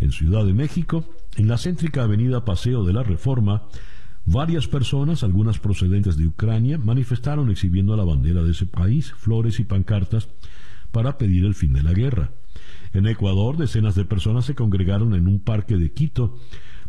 [0.01, 1.05] En Ciudad de México,
[1.37, 3.65] en la céntrica avenida Paseo de la Reforma,
[4.27, 9.65] Varias personas, algunas procedentes de Ucrania, manifestaron exhibiendo la bandera de ese país, flores y
[9.65, 10.29] pancartas
[10.93, 12.31] para pedir el fin de la guerra.
[12.93, 16.37] En Ecuador, decenas de personas se congregaron en un parque de Quito,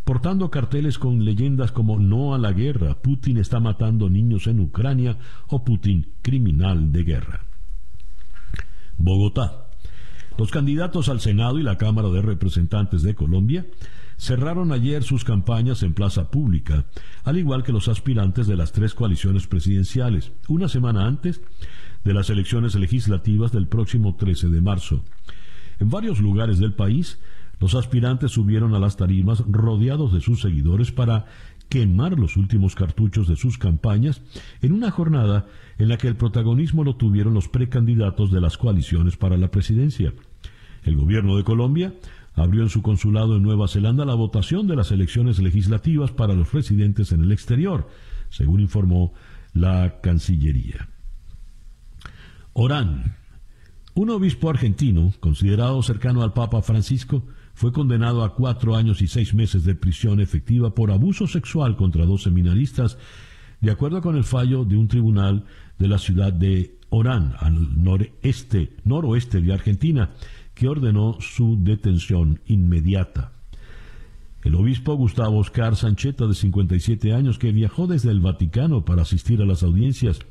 [0.03, 5.17] portando carteles con leyendas como No a la guerra, Putin está matando niños en Ucrania
[5.47, 7.45] o Putin criminal de guerra.
[8.97, 9.67] Bogotá.
[10.37, 13.65] Los candidatos al Senado y la Cámara de Representantes de Colombia
[14.17, 16.85] cerraron ayer sus campañas en plaza pública,
[17.23, 21.41] al igual que los aspirantes de las tres coaliciones presidenciales, una semana antes
[22.03, 25.03] de las elecciones legislativas del próximo 13 de marzo.
[25.81, 27.17] En varios lugares del país,
[27.59, 31.25] los aspirantes subieron a las tarimas rodeados de sus seguidores para
[31.69, 34.21] quemar los últimos cartuchos de sus campañas
[34.61, 35.47] en una jornada
[35.79, 40.13] en la que el protagonismo lo tuvieron los precandidatos de las coaliciones para la presidencia.
[40.83, 41.95] El gobierno de Colombia
[42.35, 46.53] abrió en su consulado en Nueva Zelanda la votación de las elecciones legislativas para los
[46.53, 47.89] residentes en el exterior,
[48.29, 49.13] según informó
[49.53, 50.89] la Cancillería.
[52.53, 53.20] Orán.
[54.01, 57.21] Un obispo argentino, considerado cercano al Papa Francisco,
[57.53, 62.07] fue condenado a cuatro años y seis meses de prisión efectiva por abuso sexual contra
[62.07, 62.97] dos seminaristas,
[63.59, 65.45] de acuerdo con el fallo de un tribunal
[65.77, 70.09] de la ciudad de Orán, al noreste, noroeste de Argentina,
[70.55, 73.33] que ordenó su detención inmediata.
[74.43, 79.43] El obispo Gustavo Oscar Sancheta, de 57 años, que viajó desde el Vaticano para asistir
[79.43, 80.21] a las audiencias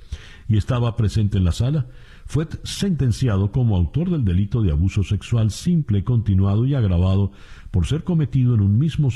[0.49, 1.87] y estaba presente en la sala,
[2.31, 7.33] fue sentenciado como autor del delito de abuso sexual simple, continuado y agravado
[7.73, 9.09] por ser cometido en un mismo,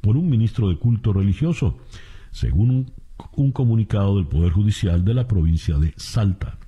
[0.00, 1.78] por un ministro de culto religioso,
[2.32, 2.92] según un,
[3.36, 6.58] un comunicado del Poder Judicial de la provincia de Salta.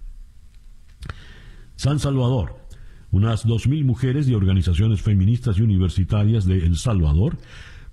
[1.75, 2.55] San Salvador.
[3.11, 7.37] Unas 2.000 mujeres de organizaciones feministas y universitarias de El Salvador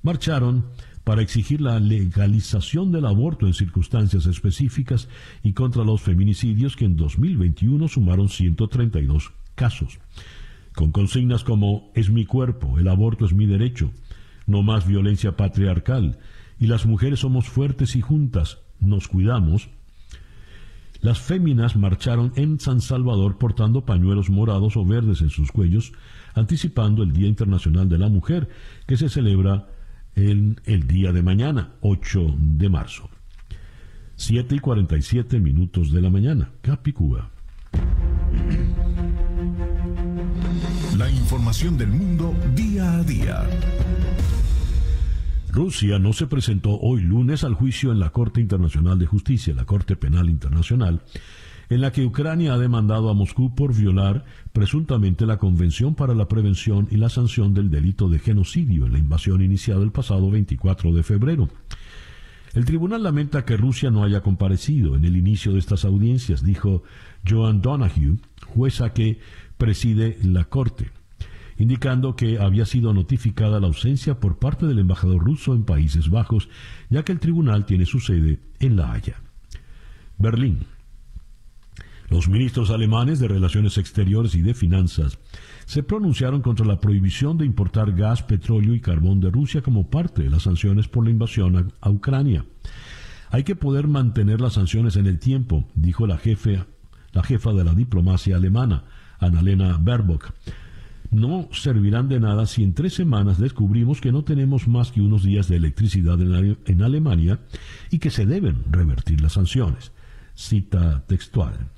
[0.04, 0.68] marcharon
[1.08, 5.08] para exigir la legalización del aborto en circunstancias específicas
[5.42, 10.00] y contra los feminicidios que en 2021 sumaron 132 casos.
[10.76, 13.90] Con consignas como es mi cuerpo, el aborto es mi derecho,
[14.48, 16.20] no más violencia patriarcal
[16.60, 19.70] y las mujeres somos fuertes y juntas nos cuidamos,
[21.00, 25.94] las féminas marcharon en San Salvador portando pañuelos morados o verdes en sus cuellos,
[26.34, 28.50] anticipando el Día Internacional de la Mujer,
[28.86, 29.68] que se celebra
[30.18, 33.08] en el día de mañana, 8 de marzo.
[34.16, 37.30] 7 y 47 minutos de la mañana, Capicúa.
[40.98, 43.48] La información del mundo día a día.
[45.52, 49.66] Rusia no se presentó hoy lunes al juicio en la Corte Internacional de Justicia, la
[49.66, 51.04] Corte Penal Internacional,
[51.70, 56.28] en la que Ucrania ha demandado a Moscú por violar presuntamente la Convención para la
[56.28, 60.94] Prevención y la Sanción del Delito de Genocidio en la invasión iniciada el pasado 24
[60.94, 61.50] de febrero.
[62.54, 66.84] El tribunal lamenta que Rusia no haya comparecido en el inicio de estas audiencias, dijo
[67.28, 69.20] Joan Donahue, jueza que
[69.58, 70.92] preside la Corte
[71.58, 76.50] indicando que había sido notificada la ausencia por parte del embajador ruso en Países Bajos,
[76.90, 79.16] ya que el tribunal tiene su sede en La Haya.
[80.18, 80.77] Berlín.
[82.10, 85.20] Los ministros alemanes de Relaciones Exteriores y de Finanzas
[85.66, 90.24] se pronunciaron contra la prohibición de importar gas, petróleo y carbón de Rusia como parte
[90.24, 92.46] de las sanciones por la invasión a, Ucrania.
[93.30, 96.64] Hay que poder mantener las sanciones en el tiempo, dijo la, jefe,
[97.12, 98.86] la jefa de la diplomacia alemana,
[99.20, 100.34] Annalena Baerbock
[101.12, 105.24] no servirán de nada si en tres semanas descubrimos que no tenemos más que unos
[105.24, 107.40] días de electricidad en, Alemania
[107.92, 109.92] y que se deben revertir las sanciones.
[110.36, 111.70] Cita textual.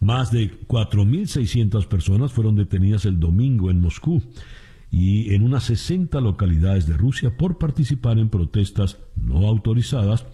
[0.00, 4.22] Más de 4.600 personas fueron detenidas el domingo en Moscú
[4.90, 10.26] y en unas 60 localidades de Rusia por participar en protestas no autorizadas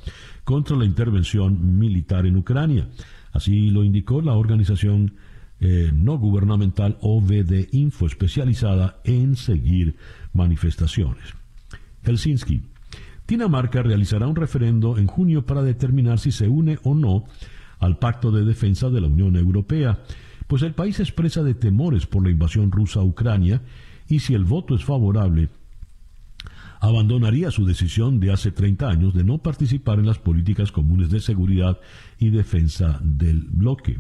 [0.45, 2.89] contra la intervención militar en Ucrania.
[3.33, 5.15] Así lo indicó la organización
[5.59, 9.97] eh, no gubernamental OVD Info, especializada en seguir
[10.33, 11.35] manifestaciones.
[12.05, 12.63] Helsinki.
[13.27, 17.25] Dinamarca realizará un referendo en junio para determinar si se une o no
[17.79, 20.03] al Pacto de Defensa de la Unión Europea,
[20.47, 23.63] pues el país expresa de temores por la invasión rusa a Ucrania
[24.09, 25.49] y si el voto es favorable,
[26.81, 31.21] abandonaría su decisión de hace 30 años de no participar en las políticas comunes de
[31.21, 31.81] seguridad
[32.19, 33.99] y defensa del bloque.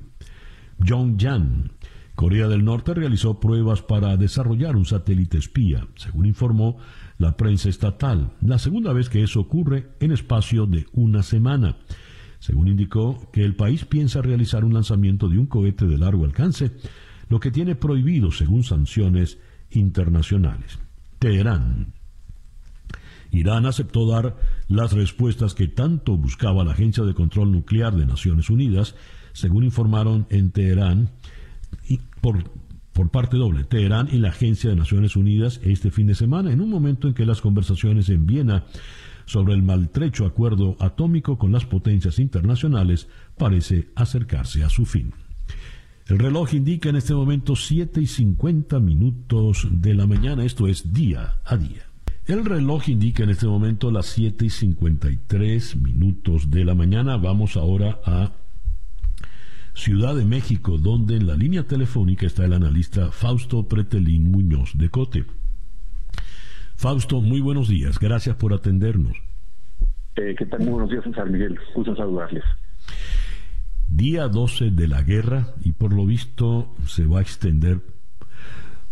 [0.79, 1.71] Pyongyang.
[2.15, 6.79] Corea del Norte realizó pruebas para desarrollar un satélite espía, según informó
[7.19, 11.77] la prensa estatal, la segunda vez que eso ocurre en espacio de una semana.
[12.47, 16.71] Según indicó que el país piensa realizar un lanzamiento de un cohete de largo alcance,
[17.29, 19.39] lo que tiene prohibido según sanciones
[19.73, 20.79] internacionales.
[21.19, 21.93] Teherán.
[23.33, 24.37] Irán aceptó dar
[24.69, 28.95] las respuestas que tanto buscaba la Agencia de Control Nuclear de Naciones Unidas
[29.33, 31.11] según informaron en Teherán,
[31.89, 32.45] y por,
[32.93, 36.61] por parte doble, Teherán y la Agencia de Naciones Unidas este fin de semana, en
[36.61, 38.67] un momento en que las conversaciones en Viena
[39.27, 45.13] sobre el maltrecho acuerdo atómico con las potencias internacionales parece acercarse a su fin.
[46.07, 50.93] El reloj indica en este momento 7 y 50 minutos de la mañana, esto es
[50.93, 51.83] día a día.
[52.27, 57.17] El reloj indica en este momento las 7 y 53 minutos de la mañana.
[57.17, 58.33] Vamos ahora a
[59.75, 64.89] Ciudad de México, donde en la línea telefónica está el analista Fausto Pretelín Muñoz de
[64.89, 65.27] Cote.
[66.77, 69.17] Fausto, muy buenos días, gracias por atendernos.
[70.17, 70.61] Eh, ¿Qué tal?
[70.61, 72.45] Muy buenos días, César Miguel, gusto saludarles.
[73.89, 77.81] Día 12 de la guerra y por lo visto se va a extender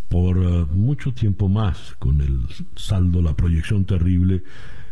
[0.09, 2.41] por eh, mucho tiempo más con el
[2.77, 4.43] saldo, la proyección terrible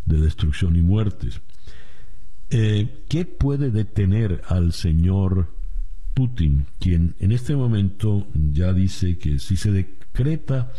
[0.04, 1.40] de destrucción y muertes.
[2.50, 5.48] Eh, ¿Qué puede detener al señor
[6.14, 10.72] Putin, quien en este momento ya dice que si se decreta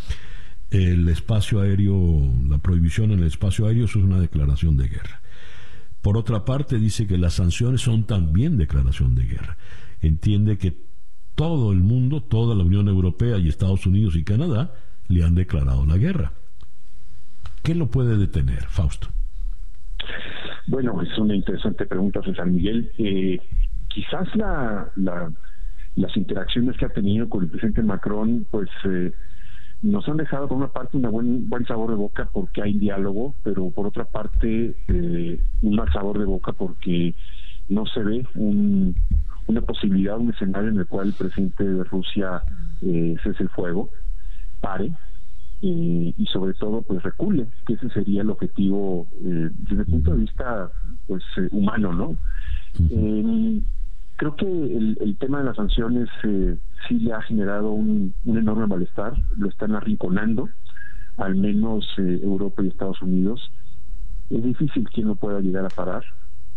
[0.73, 2.19] el espacio aéreo,
[2.49, 5.21] la prohibición en el espacio aéreo, eso es una declaración de guerra.
[6.01, 9.57] Por otra parte, dice que las sanciones son también declaración de guerra.
[10.01, 10.75] Entiende que
[11.35, 14.73] todo el mundo, toda la Unión Europea y Estados Unidos y Canadá
[15.07, 16.31] le han declarado la guerra.
[17.61, 19.07] ¿Qué lo puede detener, Fausto?
[20.65, 22.91] Bueno, es una interesante pregunta, César Miguel.
[22.97, 23.39] Eh,
[23.89, 29.13] quizás la, las interacciones que ha tenido con el presidente Macron, pues eh,
[29.83, 33.35] nos han dejado por una parte un buen, buen sabor de boca porque hay diálogo,
[33.43, 37.13] pero por otra parte eh, un mal sabor de boca porque
[37.67, 38.95] no se ve un,
[39.47, 42.43] una posibilidad, un escenario en el cual el presidente de Rusia
[42.81, 43.89] eh, cese el fuego,
[44.61, 44.89] pare
[45.59, 50.11] y, y, sobre todo pues recule, que ese sería el objetivo eh, desde el punto
[50.11, 50.71] de vista
[51.07, 52.17] pues eh, humano, ¿no?
[54.15, 56.57] Creo que el, el, tema de las sanciones eh,
[56.87, 60.49] sí le ha generado un, un, enorme malestar, lo están arrinconando,
[61.17, 63.51] al menos eh, Europa y Estados Unidos.
[64.29, 66.03] Es difícil que no pueda llegar a parar.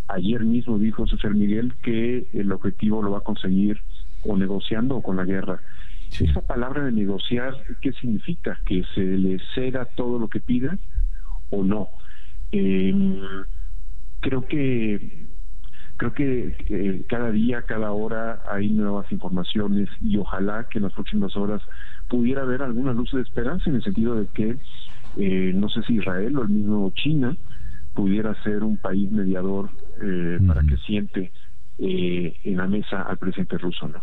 [0.08, 3.80] Ayer mismo dijo César Miguel que el objetivo lo va a conseguir
[4.22, 5.60] o negociando o con la guerra.
[6.10, 6.26] Sí.
[6.26, 8.60] Esa palabra de negociar, ¿qué significa?
[8.66, 10.78] ¿Que se le ceda todo lo que pida
[11.50, 11.88] o no?
[12.52, 12.94] Eh,
[14.20, 15.26] creo que
[15.96, 20.92] creo que eh, cada día, cada hora hay nuevas informaciones y ojalá que en las
[20.92, 21.62] próximas horas
[22.08, 24.56] pudiera haber alguna luz de esperanza en el sentido de que
[25.16, 27.36] eh, no sé si Israel o el mismo China
[27.94, 29.70] pudiera ser un país mediador
[30.02, 31.32] eh, para que siente
[31.78, 33.88] en la mesa al presidente ruso.
[33.88, 34.00] ¿no?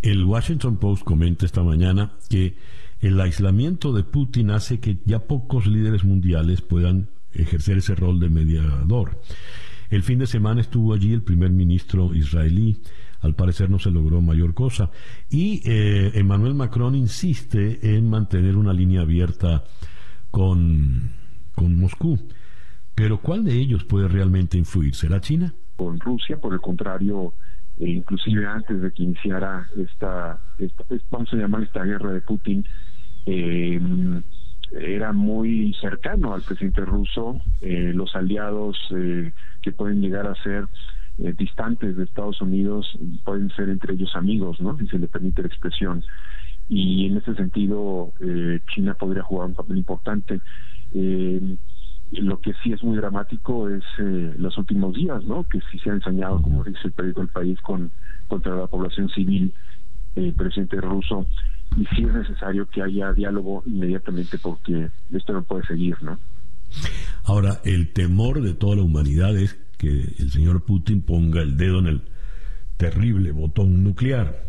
[0.00, 2.54] El Washington Post comenta esta mañana que
[3.00, 8.28] el aislamiento de Putin hace que ya pocos líderes mundiales puedan ejercer ese rol de
[8.28, 9.20] mediador.
[9.90, 12.82] El fin de semana estuvo allí el primer ministro israelí.
[13.20, 14.90] Al parecer no se logró mayor cosa.
[15.28, 19.64] Y eh, Emmanuel Macron insiste en mantener una línea abierta
[20.30, 21.12] con,
[21.54, 22.18] con Moscú.
[22.94, 24.94] Pero ¿cuál de ellos puede realmente influir?
[24.94, 25.54] ¿Será China?
[25.76, 27.32] Con Rusia, por el contrario,
[27.78, 32.66] eh, inclusive antes de que iniciara esta, esta, vamos a llamar esta guerra de Putin,
[33.26, 33.80] eh,
[34.72, 38.76] era muy cercano al presidente ruso, eh, los aliados
[39.68, 40.66] que pueden llegar a ser
[41.18, 42.86] eh, distantes de Estados Unidos
[43.24, 44.78] pueden ser entre ellos amigos, ¿no?
[44.78, 46.02] Si se le permite la expresión.
[46.68, 50.40] Y en ese sentido, eh, China podría jugar un papel importante.
[52.12, 55.44] lo que sí es muy dramático es los últimos días, ¿no?
[55.44, 57.90] Que sí se ha ensañado, como dice el periódico El País, con
[58.28, 59.52] contra la población civil,
[60.14, 61.26] el presidente ruso
[61.76, 66.18] y sí es necesario que haya diálogo inmediatamente porque esto no puede seguir, ¿no?
[67.24, 69.88] Ahora, el temor de toda la humanidad es que
[70.18, 72.02] el señor Putin ponga el dedo en el
[72.76, 74.44] terrible botón nuclear.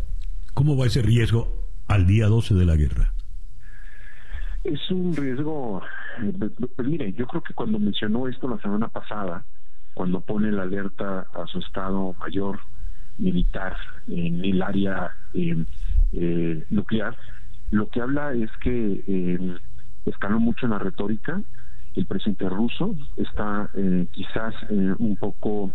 [0.53, 3.13] ¿Cómo va ese riesgo al día 12 de la guerra?
[4.63, 5.81] Es un riesgo,
[6.75, 9.45] pues mire, yo creo que cuando mencionó esto la semana pasada,
[9.93, 12.59] cuando pone la alerta a su estado mayor
[13.17, 15.65] militar en el área eh,
[16.13, 17.15] eh, nuclear,
[17.71, 19.57] lo que habla es que eh,
[20.05, 21.41] escaló mucho en la retórica.
[21.95, 25.73] El presidente ruso está eh, quizás eh, un poco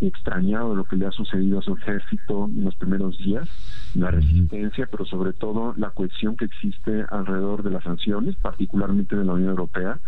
[0.00, 3.48] extrañado de lo que le ha sucedido a su ejército en los primeros días,
[3.94, 9.24] la resistencia, pero sobre todo la cohesión que existe alrededor de las sanciones, particularmente de
[9.24, 10.00] la Unión Europea,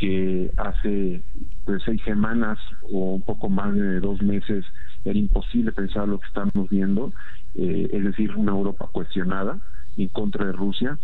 [0.00, 1.22] que hace
[1.66, 2.58] pues, seis semanas
[2.90, 4.64] o un poco más de dos meses
[5.04, 7.12] era imposible pensar lo que estamos viendo,
[7.54, 9.58] eh, es decir, una Europa cuestionada
[9.98, 10.98] en contra de Rusia.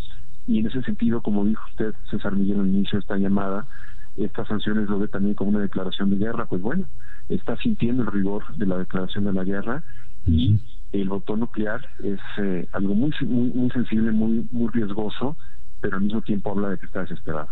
[0.47, 3.66] Y en ese sentido, como dijo usted, César Miguel, al inicio de esta llamada,
[4.16, 6.86] estas sanciones lo ve también como una declaración de guerra, pues bueno,
[7.28, 9.82] está sintiendo el rigor de la declaración de la guerra
[10.26, 10.59] y
[10.92, 15.36] el botón nuclear es eh, algo muy, muy, muy sensible, muy, muy riesgoso,
[15.80, 17.49] pero al mismo tiempo habla de que está desesperado.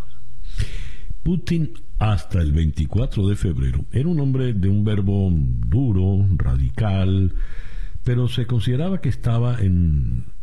[1.23, 7.33] Putin hasta el 24 de febrero era un hombre de un verbo duro, radical,
[8.05, 10.34] pero se consideraba que estaba en, en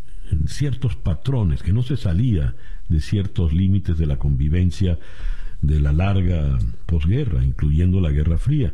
[0.47, 2.55] ciertos patrones, que no se salía
[2.89, 4.97] de ciertos límites de la convivencia
[5.61, 8.73] de la larga posguerra, incluyendo la Guerra Fría.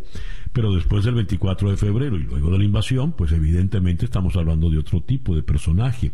[0.53, 4.69] Pero después del 24 de febrero y luego de la invasión, pues evidentemente estamos hablando
[4.69, 6.13] de otro tipo de personaje.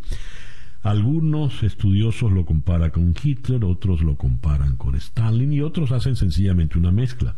[0.82, 6.78] Algunos estudiosos lo comparan con Hitler, otros lo comparan con Stalin y otros hacen sencillamente
[6.78, 7.36] una mezcla.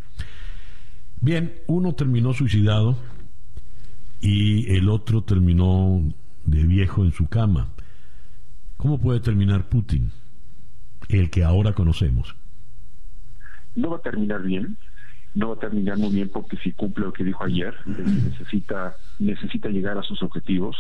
[1.22, 2.98] Bien, uno terminó suicidado
[4.20, 6.02] y el otro terminó
[6.44, 7.70] de viejo en su cama.
[8.78, 10.12] ¿Cómo puede terminar Putin,
[11.10, 12.36] el que ahora conocemos?
[13.76, 14.78] No va a terminar bien,
[15.34, 19.70] no va a terminar muy bien porque si cumple lo que dijo ayer, necesita, necesita
[19.70, 20.76] llegar a sus objetivos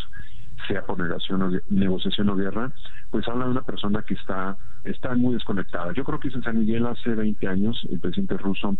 [0.68, 2.72] sea por negación o, negociación o guerra,
[3.12, 5.94] pues habla de una persona que está, está muy desconectada.
[5.94, 8.78] Yo creo que en San Miguel hace 20 años el presidente ruso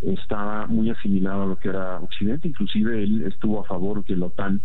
[0.00, 4.26] estaba muy asimilado a lo que era Occidente, inclusive él estuvo a favor que la
[4.26, 4.60] OTAN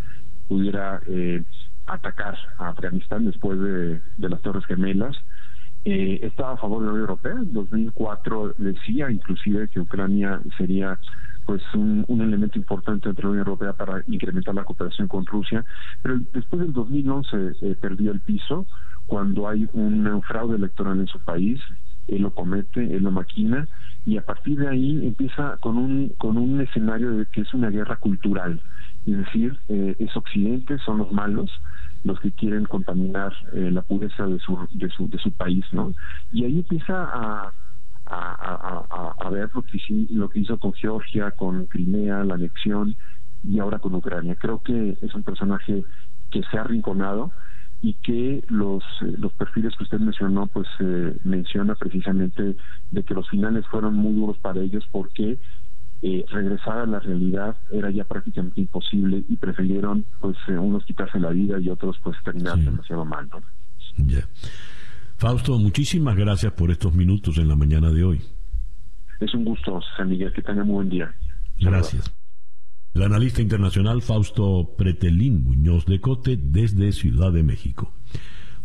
[0.48, 1.44] pudiera eh,
[1.88, 5.16] atacar a Afganistán después de, las Torres Gemelas.
[5.84, 7.32] eh, estaba a favor de la Unión Europea.
[7.32, 10.98] En 2004 decía inclusive que Ucrania sería
[11.46, 15.64] pues un, elemento importante entre la Unión Europea para incrementar la cooperación con Rusia,
[16.02, 18.66] pero después del 2011 eh, perdió el piso
[19.06, 21.58] cuando hay un fraude electoral en su país,
[22.06, 23.66] él lo comete, él lo maquina
[24.04, 27.70] y a partir de ahí empieza con un con un escenario de que es una
[27.70, 28.60] guerra cultural,
[29.12, 31.50] es decir, eh, es Occidente, son los malos,
[32.04, 35.94] los que quieren contaminar eh, la pureza de su, de su, de su país, ¿no?
[36.32, 37.52] Y ahí empieza a,
[38.06, 39.78] a, a, ver lo que,
[40.10, 42.96] lo que hizo con Georgia, con Crimea, la anexión
[43.44, 44.36] y ahora con Ucrania.
[44.36, 45.84] Creo que es un personaje
[46.30, 47.32] que se ha arrinconado
[47.80, 52.56] y que los, eh, los perfiles que usted mencionó, pues eh, menciona precisamente
[52.90, 55.38] de que los finales fueron muy duros para ellos porque
[56.00, 61.18] eh, regresar a la realidad era ya prácticamente imposible y prefirieron pues eh, unos quitarse
[61.18, 63.28] la vida y otros pues terminar demasiado mal.
[65.16, 68.20] Fausto, muchísimas gracias por estos minutos en la mañana de hoy.
[69.18, 71.12] Es un gusto, San Miguel, que tenga muy buen día.
[71.58, 72.14] Gracias.
[72.94, 77.92] El analista internacional Fausto Pretelín Muñoz de Cote desde Ciudad de México.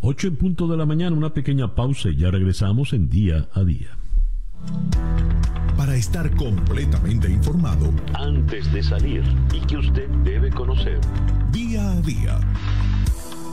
[0.02, 3.64] Ocho en punto de la mañana, una pequeña pausa y ya regresamos en día a
[3.64, 3.98] día.
[5.78, 11.00] Para estar completamente informado antes de salir y que usted debe conocer.
[11.52, 12.40] Día a día.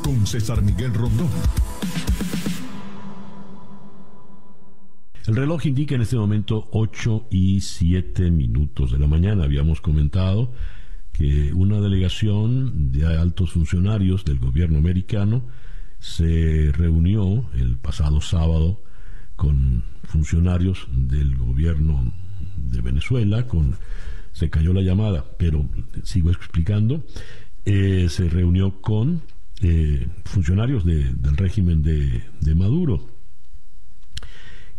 [0.05, 1.31] Con César Miguel Rondón.
[5.27, 9.45] El reloj indica en este momento 8 y 7 minutos de la mañana.
[9.45, 10.53] Habíamos comentado
[11.13, 15.43] que una delegación de altos funcionarios del gobierno americano
[15.99, 18.83] se reunió el pasado sábado
[19.41, 22.13] con funcionarios del gobierno
[22.59, 23.47] de Venezuela,
[24.33, 25.67] se cayó la llamada, pero
[26.03, 27.03] sigo explicando,
[27.65, 29.23] eh, se reunió con
[29.63, 33.09] eh, funcionarios del régimen de, Maduro.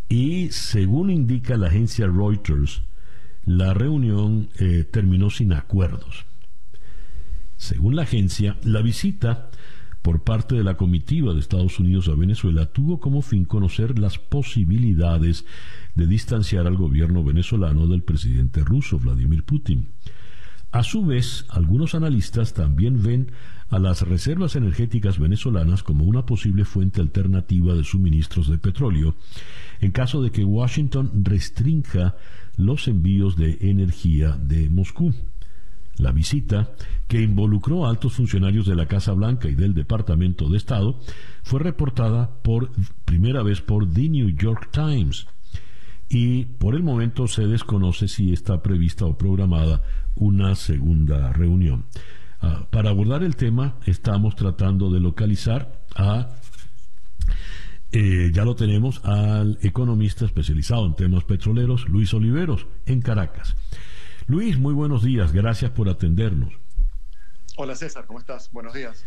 [0.07, 2.83] Y según indica la agencia Reuters,
[3.45, 6.27] la reunión eh, terminó sin acuerdos.
[7.57, 9.49] Según la agencia, la visita
[10.01, 14.17] por parte de la comitiva de Estados Unidos a Venezuela tuvo como fin conocer las
[14.17, 15.45] posibilidades
[15.95, 19.89] de distanciar al gobierno venezolano del presidente ruso Vladimir Putin.
[20.71, 23.31] A su vez, algunos analistas también ven
[23.69, 29.15] a las reservas energéticas venezolanas como una posible fuente alternativa de suministros de petróleo
[29.81, 32.15] en caso de que Washington restrinja
[32.55, 35.13] los envíos de energía de Moscú.
[36.01, 36.71] La visita,
[37.07, 40.99] que involucró a altos funcionarios de la Casa Blanca y del Departamento de Estado,
[41.43, 42.71] fue reportada por
[43.05, 45.27] primera vez por The New York Times
[46.09, 49.83] y por el momento se desconoce si está prevista o programada
[50.15, 51.85] una segunda reunión.
[52.41, 56.29] Ah, para abordar el tema estamos tratando de localizar a,
[57.91, 63.55] eh, ya lo tenemos, al economista especializado en temas petroleros, Luis Oliveros, en Caracas.
[64.27, 66.53] Luis, muy buenos días, gracias por atendernos.
[67.57, 68.49] Hola César, ¿cómo estás?
[68.51, 69.05] Buenos días.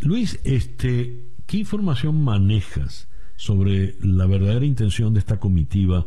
[0.00, 6.06] Luis, este, ¿qué información manejas sobre la verdadera intención de esta comitiva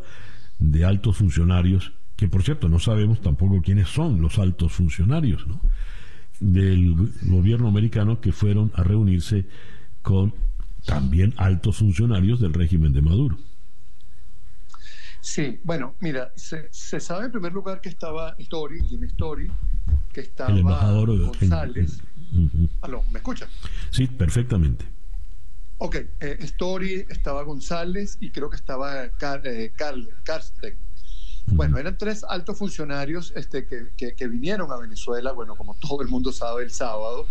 [0.59, 5.45] de altos funcionarios, que por cierto no sabemos tampoco quiénes son los altos funcionarios
[6.39, 9.45] del gobierno americano que fueron a reunirse
[10.01, 10.33] con
[10.85, 13.37] también altos funcionarios del régimen de Maduro?
[15.21, 19.51] Sí, bueno, mira, se, sabe en primer lugar que estaba Story, Jim Story,
[20.11, 20.51] que estaba
[21.05, 22.01] González.
[22.31, 23.47] ¿Me escucha?
[23.91, 24.85] Sí, perfectamente.
[25.77, 29.71] Ok, eh, Story, estaba González y creo que estaba Carl, eh,
[30.23, 30.77] Karsten.
[31.47, 36.31] Bueno, eran tres altos funcionarios este, que, vinieron a Venezuela, bueno, como todo el mundo
[36.31, 37.27] sabe, el sábado,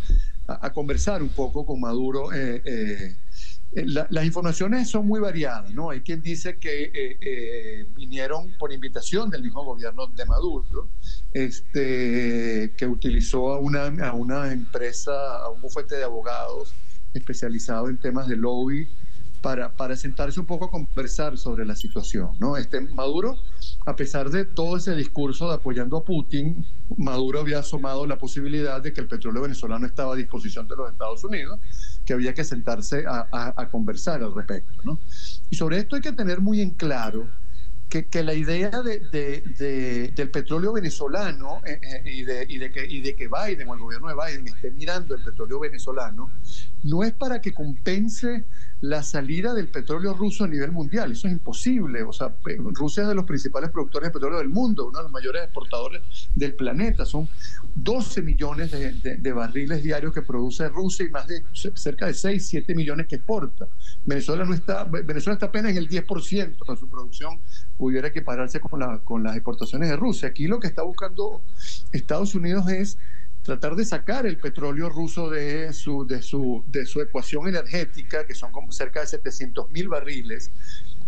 [0.47, 2.33] a, conversar un poco con Maduro.
[2.33, 3.17] Eh,
[3.73, 5.91] eh, las informaciones son muy variadas, ¿no?
[5.91, 10.91] Hay quien dice que eh, eh, vinieron por invitación del mismo gobierno de Maduro,
[11.33, 16.75] este, que utilizó a una, a una empresa, a un bufete de abogados
[17.15, 18.89] especializado en temas de lobby
[19.41, 22.31] para, para sentarse un poco a conversar sobre la situación.
[22.39, 22.57] ¿no?
[22.57, 23.39] Este, Maduro,
[23.87, 26.67] a pesar de todo ese discurso de apoyando a Putin,
[26.97, 30.91] Maduro había asomado la posibilidad de que el petróleo venezolano estaba a disposición de los
[30.91, 31.59] Estados Unidos,
[32.05, 34.83] que había que sentarse a, conversar al respecto.
[34.85, 35.01] ¿no?
[35.49, 37.29] Y sobre esto hay que tener muy en claro
[37.91, 42.21] que, la idea de, del petróleo venezolano eh, eh, y,
[42.57, 45.59] y, que, y de que Biden o el gobierno de Biden esté mirando el petróleo
[45.59, 46.31] venezolano
[46.85, 48.45] no es para que compense
[48.81, 51.13] la salida del petróleo ruso a nivel mundial.
[51.13, 52.03] Eso es imposible.
[52.03, 52.35] O sea,
[52.73, 56.03] Rusia es de los principales productores de petróleo del mundo, uno de los mayores exportadores
[56.35, 57.05] del planeta.
[57.05, 57.29] Son
[57.75, 62.75] 12 millones de, barriles diarios que produce Rusia y más de cerca de 6, 7
[62.75, 63.69] millones que exporta.
[64.05, 67.41] Venezuela no está, Venezuela está apenas en el 10% de su producción
[67.77, 70.29] pudiera equipararse con, la, con las exportaciones de Rusia.
[70.29, 71.43] Aquí lo que está buscando
[71.93, 72.99] Estados Unidos es
[73.43, 78.35] tratar de sacar el petróleo ruso de su, de su, de su ecuación energética, que
[78.35, 80.51] son como cerca de 700 mil barriles,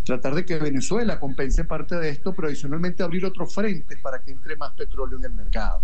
[0.04, 4.32] tratar de que Venezuela compense parte de esto, pero adicionalmente abrir otros frentes para que
[4.32, 5.82] entre más petróleo en el mercado.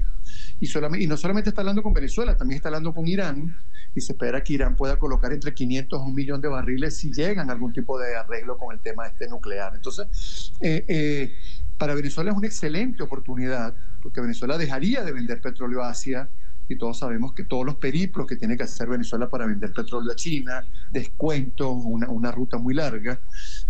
[0.61, 3.57] Y, solamente, y no solamente está hablando con Venezuela, también está hablando con Irán,
[3.95, 7.13] y se espera que Irán pueda colocar entre 500 a un millón de barriles si
[7.13, 9.75] llegan a algún tipo de arreglo con el tema este nuclear.
[9.75, 11.35] Entonces, eh, eh,
[11.79, 16.29] para Venezuela es una excelente oportunidad, porque Venezuela dejaría de vender petróleo a Asia,
[16.69, 20.13] y todos sabemos que todos los periplos que tiene que hacer Venezuela para vender petróleo
[20.13, 23.21] a China, descuentos, una, una ruta muy larga,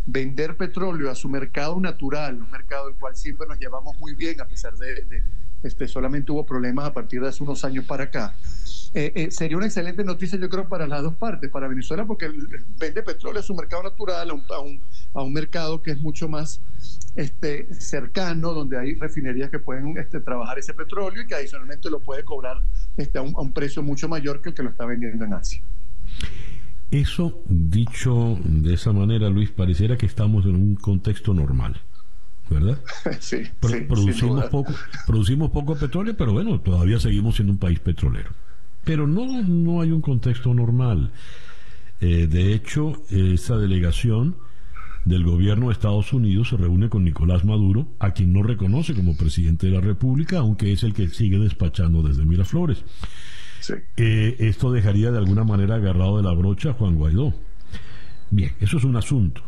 [0.05, 4.41] vender petróleo a su mercado natural, un mercado del cual siempre nos llevamos muy bien,
[4.41, 5.23] a pesar de, de
[5.63, 8.37] este, solamente hubo problemas a partir de hace unos años para acá.
[8.95, 12.31] Eh, eh, sería una excelente noticia, yo creo, para las dos partes, para Venezuela, porque
[12.79, 14.81] vende petróleo a su mercado natural, a un,
[15.13, 16.63] a un, mercado que es mucho más
[17.15, 22.01] este, cercano, donde hay refinerías que pueden este, trabajar ese petróleo y que adicionalmente lo
[22.01, 22.63] puede cobrar
[22.97, 25.35] este, a, un, a un precio mucho mayor que el que lo está vendiendo en
[25.35, 25.63] Asia.
[26.91, 31.79] Eso, dicho de esa manera, Luis, pareciera que estamos en un contexto normal.
[32.51, 32.79] ¿Verdad?
[33.21, 34.73] Sí, producimos, poco,
[35.07, 38.31] producimos poco petróleo, pero bueno, todavía seguimos siendo un país petrolero.
[38.85, 41.11] Pero no, no hay un contexto normal.
[42.01, 44.37] Eh, de hecho, esa delegación
[45.05, 49.17] del gobierno de Estados Unidos se reúne con Nicolás Maduro, a quien no reconoce como
[49.17, 52.85] presidente de la República, aunque es el que sigue despachando desde Miraflores.
[53.97, 57.35] Eh, esto dejaría de alguna manera agarrado de la brocha a Juan Guaidó.
[58.31, 59.43] Bien, eso es un asunto.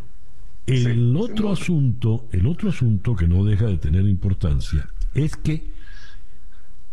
[0.70, 5.72] El otro asunto, el otro asunto que no deja de tener importancia es que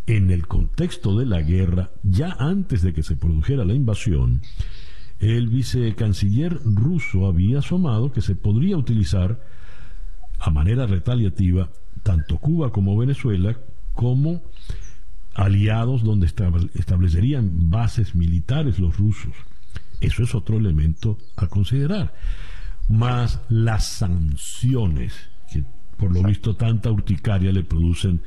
[0.08, 4.42] en el contexto de la guerra, ya antes de que se produjera la invasión,
[5.20, 9.40] el vicecanciller ruso había asomado que se podría utilizar
[10.40, 11.70] a manera retaliativa
[12.02, 13.56] tanto Cuba como Venezuela
[13.94, 14.42] como
[15.34, 19.34] aliados donde establecerían bases militares los rusos.
[20.00, 22.12] Eso es otro elemento a considerar.
[22.88, 25.14] Más las sanciones
[25.50, 25.64] que
[25.96, 28.22] por lo visto tanta urticaria le producen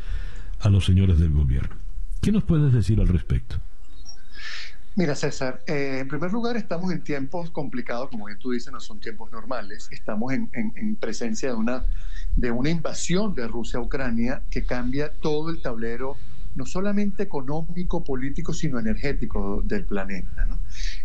[0.59, 1.75] a los señores del gobierno.
[2.21, 3.57] ¿Qué nos puedes decir al respecto?
[4.95, 8.79] Mira, César, eh, en primer lugar estamos en tiempos complicados, como bien tú dices, no
[8.81, 9.87] son tiempos normales.
[9.89, 11.85] Estamos en, presencia de una,
[12.35, 16.17] de una invasión de Rusia a Ucrania que cambia todo el tablero,
[16.55, 20.47] no solamente económico, político, sino energético del planeta.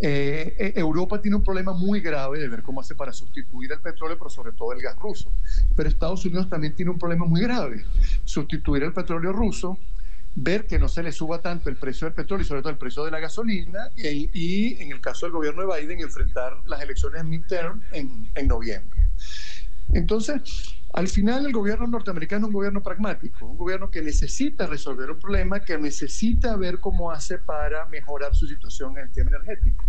[0.01, 3.81] Eh, eh, Europa tiene un problema muy grave de ver cómo hace para sustituir el
[3.81, 5.33] petróleo, pero sobre todo el gas ruso.
[5.75, 7.85] Pero Estados Unidos también tiene un problema muy grave,
[8.25, 9.79] sustituir el petróleo ruso
[10.39, 12.77] ver que no se le suba tanto el precio del petróleo y sobre todo el
[12.77, 17.25] precio de la gasolina y, en el caso del gobierno de Biden enfrentar las elecciones
[17.25, 19.01] midterm en, en noviembre.
[19.95, 25.11] Entonces, al final el gobierno norteamericano es un gobierno pragmático, un gobierno que necesita resolver
[25.11, 29.85] un problema, que necesita ver cómo hace para mejorar su situación en el tema energético.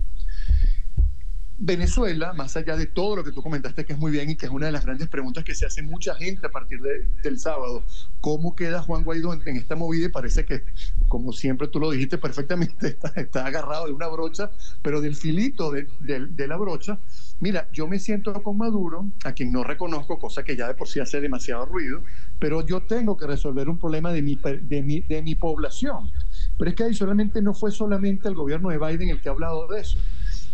[1.60, 4.46] Venezuela, más allá de todo lo que tú comentaste, que es muy bien y que
[4.46, 7.84] es una de las grandes preguntas que se hace mucha gente a partir del sábado,
[8.22, 10.06] ¿cómo queda Juan Guaidó en, esta movida?
[10.06, 10.64] Y parece que,
[11.08, 14.52] como siempre tú lo dijiste perfectamente, está, agarrado de una brocha,
[14.84, 17.00] pero del filito de, la brocha.
[17.40, 20.88] Mira, yo me siento con Maduro, a quien no reconozco, cosa que ya de por
[20.88, 22.04] sí hace demasiado ruido,
[22.40, 26.12] pero yo tengo que resolver un problema de mi, de mi, de mi población.
[26.58, 29.68] Pero es que adicionalmente no fue solamente el gobierno de Biden el que ha hablado
[29.68, 29.98] de eso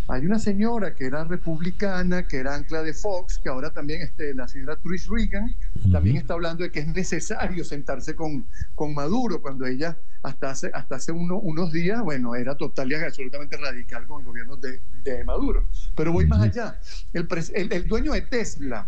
[0.07, 4.33] hay una señora que era republicana, que era ancla de Fox, que ahora también este,
[4.33, 5.55] la señora Trish Reagan,
[5.91, 8.45] también está hablando de que es necesario sentarse con,
[8.75, 13.57] con Maduro, cuando ella hasta hace, hasta hace unos días, bueno, era total y absolutamente
[13.57, 15.67] radical con el gobierno de, de Maduro.
[15.95, 16.79] Pero voy más allá.
[17.13, 17.27] El,
[17.71, 18.87] el dueño de Tesla,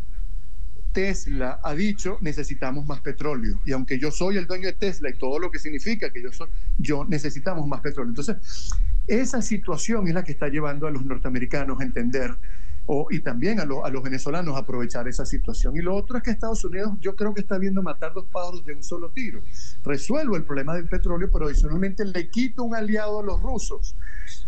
[0.95, 3.59] Tesla ha dicho necesitamos más petróleo.
[3.65, 6.31] Y aunque yo soy el dueño de Tesla y todo lo que significa que yo
[6.31, 6.47] soy,
[6.77, 8.11] yo necesitamos más petróleo.
[8.11, 8.69] Entonces,
[9.07, 12.37] esa situación es la que está llevando a los norteamericanos a entender
[12.85, 15.75] o, y también a, a los venezolanos aprovechar esa situación.
[15.75, 18.65] Y lo otro es que Estados Unidos yo creo que está viendo matar dos pájaros
[18.65, 19.41] de un solo tiro.
[19.83, 23.95] Resuelvo el problema del petróleo, pero adicionalmente le quito un aliado a los rusos.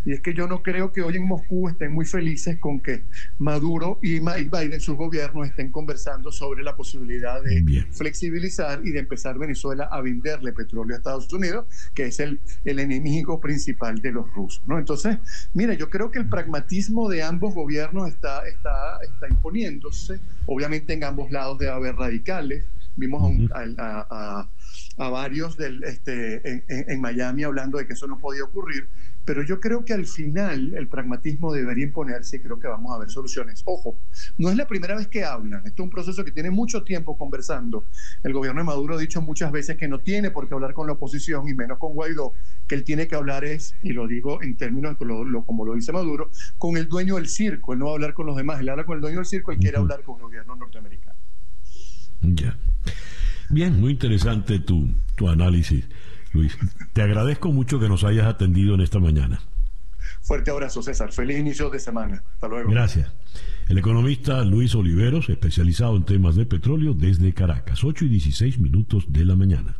[0.04, 3.04] Y es que yo no creo que hoy en Moscú estén muy felices con que
[3.38, 9.38] Maduro y Biden, sus gobiernos, estén conversando sobre la posibilidad de flexibilizar y de empezar
[9.38, 14.32] Venezuela a venderle petróleo a Estados Unidos, que es el, el enemigo principal de los
[14.34, 14.62] rusos.
[14.66, 14.78] ¿no?
[14.78, 15.18] Entonces,
[15.54, 20.20] mira, yo creo que el pragmatismo de ambos gobiernos está, está, está imponiéndose.
[20.46, 22.64] Obviamente en ambos lados debe haber radicales.
[22.96, 23.22] Vimos
[23.52, 24.48] a,
[24.98, 28.88] a, varios del, este, en, en Miami hablando de que eso no podía ocurrir
[29.28, 32.98] pero yo creo que al final el pragmatismo debería imponerse y creo que vamos a
[32.98, 33.62] ver soluciones.
[33.66, 33.98] Ojo,
[34.38, 37.18] no es la primera vez que hablan, esto es un proceso que tiene mucho tiempo
[37.18, 37.84] conversando.
[38.22, 40.86] El gobierno de Maduro ha dicho muchas veces que no tiene por qué hablar con
[40.86, 42.32] la oposición y menos con Guaidó,
[42.66, 44.96] que él tiene que hablar es, y lo digo en términos
[45.44, 48.24] como lo dice Maduro, con el dueño del circo, él no va a hablar con
[48.24, 50.56] los demás, él habla con el dueño del circo, él quiere hablar con el gobierno
[50.56, 51.18] norteamericano.
[52.22, 52.56] Ya.
[53.50, 55.84] Bien, muy interesante tu, tu análisis.
[56.32, 56.56] Luis,
[56.92, 59.40] te agradezco mucho que nos hayas atendido en esta mañana.
[60.22, 61.12] Fuerte abrazo, César.
[61.12, 62.22] Feliz inicio de semana.
[62.34, 62.70] Hasta luego.
[62.70, 63.12] Gracias.
[63.68, 69.04] El economista Luis Oliveros, especializado en temas de petróleo desde Caracas, 8 y 16 minutos
[69.08, 69.76] de la mañana.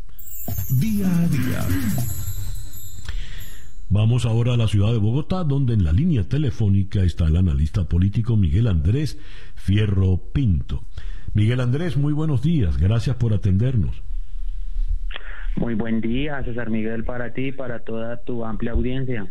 [0.71, 1.67] Día a día.
[3.91, 7.89] Vamos ahora a la ciudad de Bogotá, donde en la línea telefónica está el analista
[7.89, 9.17] político Miguel Andrés
[9.55, 10.85] Fierro Pinto.
[11.33, 12.77] Miguel Andrés, muy buenos días.
[12.77, 14.03] Gracias por atendernos.
[15.59, 19.27] Muy buen día, César Miguel, para ti y para toda tu amplia audiencia.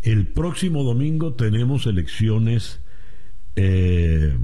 [0.00, 2.80] El próximo domingo tenemos elecciones
[3.56, 4.34] eh,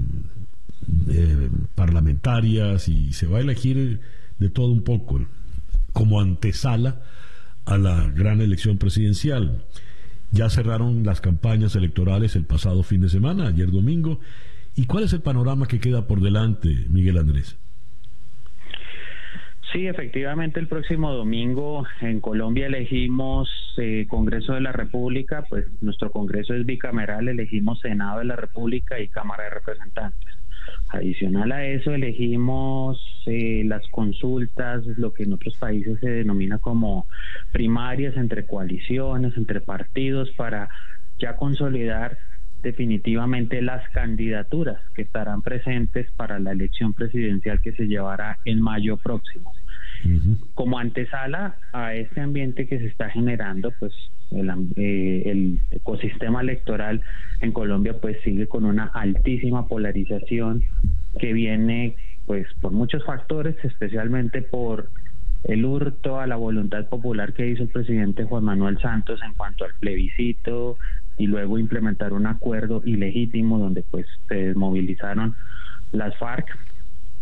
[1.09, 4.01] eh, parlamentarias y se va a elegir
[4.37, 5.25] de todo un poco
[5.91, 7.01] como antesala
[7.65, 9.65] a la gran elección presidencial.
[10.31, 14.19] Ya cerraron las campañas electorales el pasado fin de semana, ayer domingo.
[14.75, 17.57] ¿Y cuál es el panorama que queda por delante, Miguel Andrés?
[19.73, 26.11] Sí, efectivamente, el próximo domingo en Colombia elegimos eh, Congreso de la República, pues nuestro
[26.11, 30.29] Congreso es bicameral, elegimos Senado de la República y Cámara de Representantes.
[30.89, 37.07] Adicional a eso, elegimos eh, las consultas, lo que en otros países se denomina como
[37.51, 40.69] primarias entre coaliciones, entre partidos, para
[41.17, 42.19] ya consolidar
[42.63, 48.97] definitivamente las candidaturas que estarán presentes para la elección presidencial que se llevará en mayo
[48.97, 49.53] próximo.
[50.53, 53.93] Como antesala a este ambiente que se está generando, pues
[54.31, 57.01] el, eh, el, ecosistema electoral
[57.41, 60.63] en Colombia pues sigue con una altísima polarización
[61.19, 61.95] que viene
[62.25, 64.89] pues por muchos factores, especialmente por
[65.43, 69.65] el hurto a la voluntad popular que hizo el presidente Juan Manuel Santos en cuanto
[69.65, 70.77] al plebiscito
[71.17, 75.35] y luego implementar un acuerdo ilegítimo donde pues se desmovilizaron
[75.91, 76.47] las FARC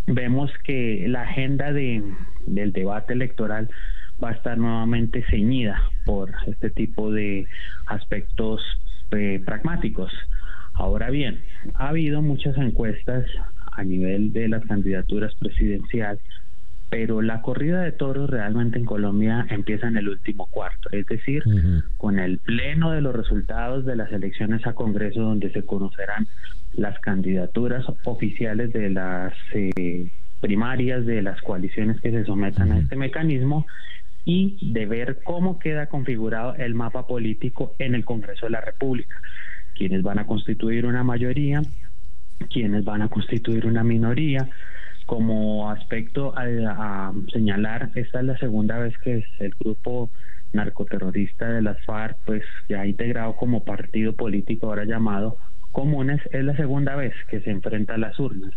[0.07, 2.03] vemos que la agenda de,
[2.45, 3.69] del debate electoral
[4.23, 7.47] va a estar nuevamente ceñida por este tipo de
[7.87, 8.61] aspectos
[9.11, 10.11] eh, pragmáticos.
[10.73, 11.41] Ahora bien,
[11.75, 13.25] ha habido muchas encuestas
[13.73, 16.21] a nivel de las candidaturas presidenciales
[16.91, 21.41] pero la corrida de toros realmente en Colombia empieza en el último cuarto, es decir,
[21.95, 26.27] con el pleno de los resultados de las elecciones a Congreso donde se conocerán
[26.73, 30.09] las candidaturas oficiales de las eh,
[30.41, 33.65] primarias de las coaliciones que se sometan a este mecanismo
[34.25, 39.15] y de ver cómo queda configurado el mapa político en el Congreso de la República,
[39.75, 41.61] quienes van a constituir una mayoría,
[42.49, 44.49] quienes van a constituir una minoría,
[45.11, 50.09] como aspecto a, señalar, esta es la segunda vez que el grupo
[50.53, 55.35] narcoterrorista de las FARC, pues ya integrado como partido político ahora llamado
[55.73, 58.53] Comunes, es la segunda vez que se enfrenta a las urnas.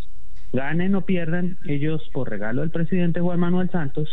[0.53, 4.09] Ganen o pierdan, ellos por regalo del presidente Juan Manuel Santos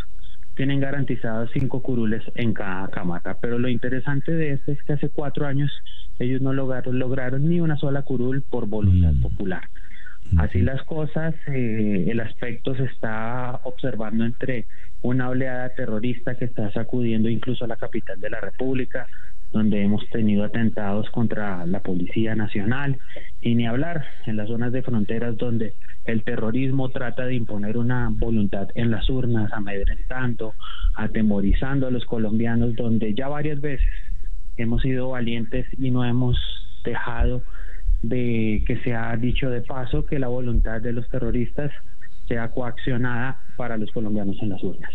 [0.55, 3.37] tienen garantizados cinco curules en cada cámara.
[3.39, 5.71] Pero lo interesante de esto es que hace cuatro años
[6.17, 9.21] ellos no lograron, lograron ni una sola curul por voluntad mm.
[9.21, 9.61] popular.
[10.37, 14.65] Así las cosas, eh, el aspecto se está observando entre
[15.01, 19.07] una oleada terrorista que está sacudiendo incluso a la capital de la República,
[19.51, 22.97] donde hemos tenido atentados contra la Policía Nacional,
[23.41, 25.73] y ni hablar en las zonas de fronteras donde
[26.05, 30.53] el terrorismo trata de imponer una voluntad en las urnas, amedrentando,
[30.95, 33.87] atemorizando a los colombianos, donde ya varias veces
[34.55, 36.37] hemos sido valientes y no hemos
[36.85, 37.43] dejado
[38.01, 41.71] de que se ha dicho de paso que la voluntad de los terroristas
[42.27, 44.91] sea coaccionada para los colombianos en las urnas.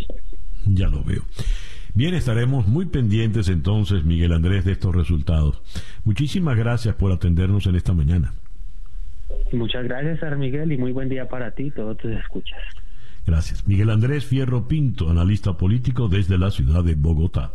[0.64, 1.22] Ya lo veo.
[1.94, 5.62] Bien, estaremos muy pendientes entonces, Miguel Andrés, de estos resultados.
[6.04, 8.34] Muchísimas gracias por atendernos en esta mañana.
[9.52, 12.58] Muchas gracias, Miguel, y muy buen día para ti todos tus escuchas.
[13.26, 13.66] Gracias.
[13.66, 17.54] Miguel Andrés Fierro Pinto, analista político desde la ciudad de Bogotá.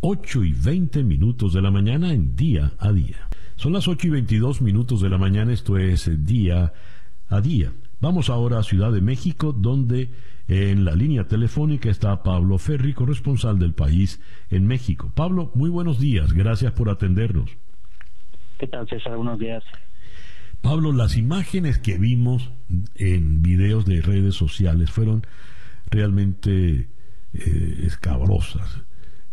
[0.00, 3.28] 8 y 20 minutos de la mañana en día a día.
[3.56, 6.72] Son las 8 y 22 minutos de la mañana, esto es día
[7.28, 7.72] a día.
[8.00, 10.10] Vamos ahora a Ciudad de México, donde
[10.48, 15.10] en la línea telefónica está Pablo Ferri, corresponsal del país en México.
[15.14, 17.50] Pablo, muy buenos días, gracias por atendernos.
[18.58, 19.16] ¿Qué tal, César?
[19.16, 19.62] Buenos días.
[20.60, 22.50] Pablo, las imágenes que vimos
[22.96, 25.26] en videos de redes sociales fueron
[25.90, 26.88] realmente
[27.32, 28.82] eh, escabrosas.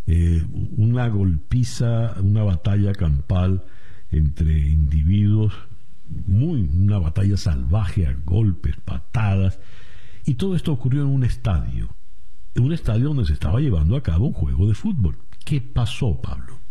[0.08, 0.44] Eh,
[0.78, 3.64] una golpiza, una batalla campal
[4.12, 5.54] entre individuos,
[6.28, 9.60] muy una batalla salvaje a golpes, patadas,
[10.26, 11.90] y todo esto ocurrió en un estadio,
[12.56, 15.18] en un estadio donde se estaba llevando a cabo un juego de fútbol.
[15.46, 16.62] ¿Qué pasó, Pablo?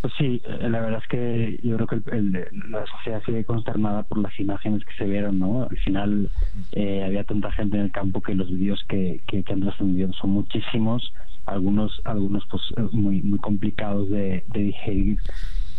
[0.00, 2.32] Pues sí, eh, la verdad es que yo creo que el,
[2.70, 5.66] la sociedad sigue consternada por las imágenes que se vieron, ¿no?
[5.68, 6.30] Al final
[6.72, 10.30] eh, había tanta gente en el campo que los vídeos que, que, han trascendido son
[10.30, 11.12] muchísimos,
[11.46, 15.18] algunos algunos pues eh, muy muy complicados de, digerir.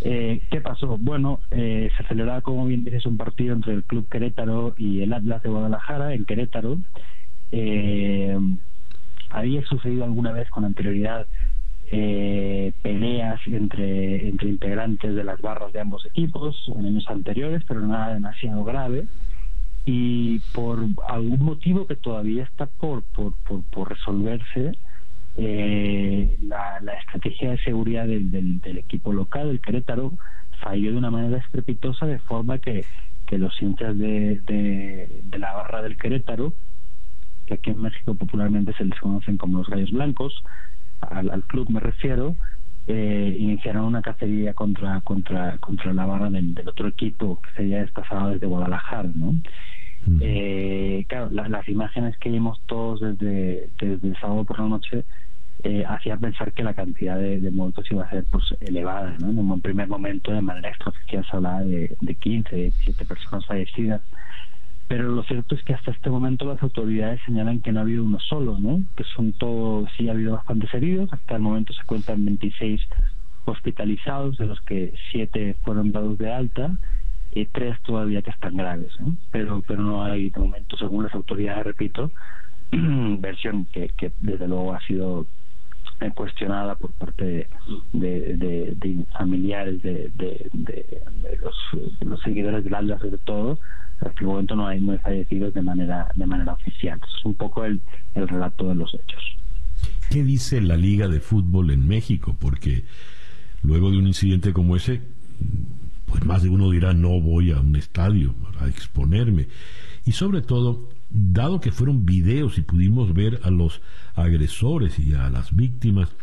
[0.01, 0.97] ¿Qué pasó?
[0.97, 5.43] Bueno, se celebraba, como bien dices, un partido entre el Club Querétaro y el Atlas
[5.43, 6.77] de Guadalajara en Querétaro.
[9.29, 11.27] había sucedido alguna vez con anterioridad
[11.91, 17.81] eh, peleas entre, entre integrantes de las barras de ambos equipos en años anteriores, pero
[17.81, 19.07] nada demasiado grave.
[19.85, 23.33] Y por algún motivo que todavía está por, por,
[23.71, 24.73] por, resolverse,
[25.41, 30.13] eh, la, la, estrategia de seguridad del, del, equipo local, el Querétaro,
[30.61, 32.83] falló de una manera estrepitosa, de forma que,
[33.25, 36.53] que los hinchas de, de, de la barra del Querétaro,
[37.45, 40.43] que aquí en México popularmente se les conocen como los gallos blancos,
[41.01, 42.35] al, club me refiero,
[42.87, 48.31] eh, iniciaron una cacería contra contra contra la barra del, otro equipo que sería desplazado
[48.31, 49.35] desde Guadalajara, ¿no?
[50.21, 55.05] eh, claro, las imágenes que vimos todos desde, desde el sábado por la noche
[55.63, 59.29] eh, hacían pensar que la cantidad de, muertos iba a ser pues elevada, ¿no?
[59.29, 64.01] En un primer momento, de manera extraoficial, se hablaba de, de 15, 17 personas fallecidas
[64.89, 68.03] pero lo cierto es que hasta este momento las autoridades señalan que no ha habido
[68.03, 68.81] uno solo, ¿no?
[68.97, 72.81] Que son todos, sí ha habido bastantes heridos, hasta el momento se cuentan 26
[73.45, 76.75] hospitalizados, de los que 7 fueron dados de alta
[77.31, 79.15] y 3 todavía que están graves, ¿no?
[79.29, 82.11] Pero, pero no hay de momento, según las autoridades, repito,
[82.71, 85.27] versión que, que desde luego ha sido
[86.15, 87.47] cuestionada por parte
[87.93, 88.37] de,
[88.73, 90.11] de, familiares de,
[91.41, 91.55] los,
[92.01, 93.59] los, seguidores del Alda sobre todo
[93.99, 96.99] hasta el momento no hay, no fallecidos de manera de manera oficial.
[97.03, 97.81] Es un poco el,
[98.15, 99.23] el relato de los hechos.
[100.09, 102.35] ¿qué dice la Liga de Fútbol en México?
[102.39, 102.85] porque
[103.61, 105.01] luego de un incidente como ese
[106.05, 109.47] pues más de uno dirá no voy a un estadio a exponerme
[110.05, 113.81] y sobre todo dado que fueron videos y pudimos ver a los
[114.15, 116.15] agresores y a las víctimas,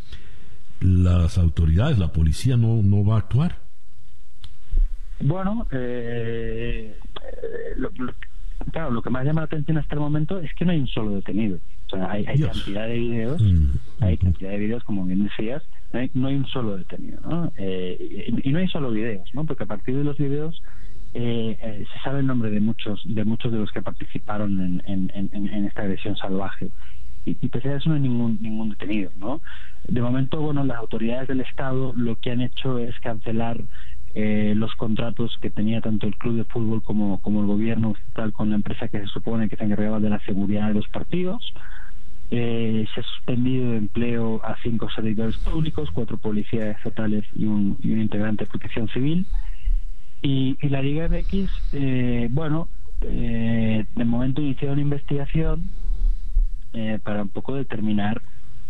[0.80, 3.56] las autoridades, la policía no, no va a actuar.
[5.20, 6.98] Bueno, eh,
[7.76, 7.90] lo,
[8.70, 10.88] claro, lo que más llama la atención hasta el momento es que no hay un
[10.88, 11.58] solo detenido.
[11.86, 13.68] O sea, hay, cantidad de videos, mm,
[14.00, 15.62] hay cantidad de videos, como bien decías,
[15.92, 17.52] no hay, no hay un solo detenido, ¿no?
[17.56, 19.44] Eh, y, y, no hay solo videos, ¿no?
[19.44, 20.60] Porque a partir de los videos
[21.18, 25.10] eh, eh, se sabe el nombre de muchos de muchos de los que participaron en,
[25.14, 26.68] en, esta agresión salvaje.
[27.24, 29.40] Y, pese a eso no hay ningún ningún detenido no
[29.88, 33.62] de momento bueno las autoridades del estado lo que han hecho es cancelar
[34.14, 38.50] eh, los contratos que tenía tanto el club de fútbol como el gobierno estatal con
[38.50, 41.54] la empresa que se supone que se encargaba de la seguridad de los partidos.
[42.28, 47.92] Se ha suspendido de empleo a cinco servidores públicos, cuatro policías estatales y un, y
[47.92, 49.26] un integrante de protección civil.
[50.22, 52.68] Y, la Liga MX, eh, bueno,
[53.02, 55.70] eh, de momento inició una investigación
[56.72, 58.22] eh, para un poco determinar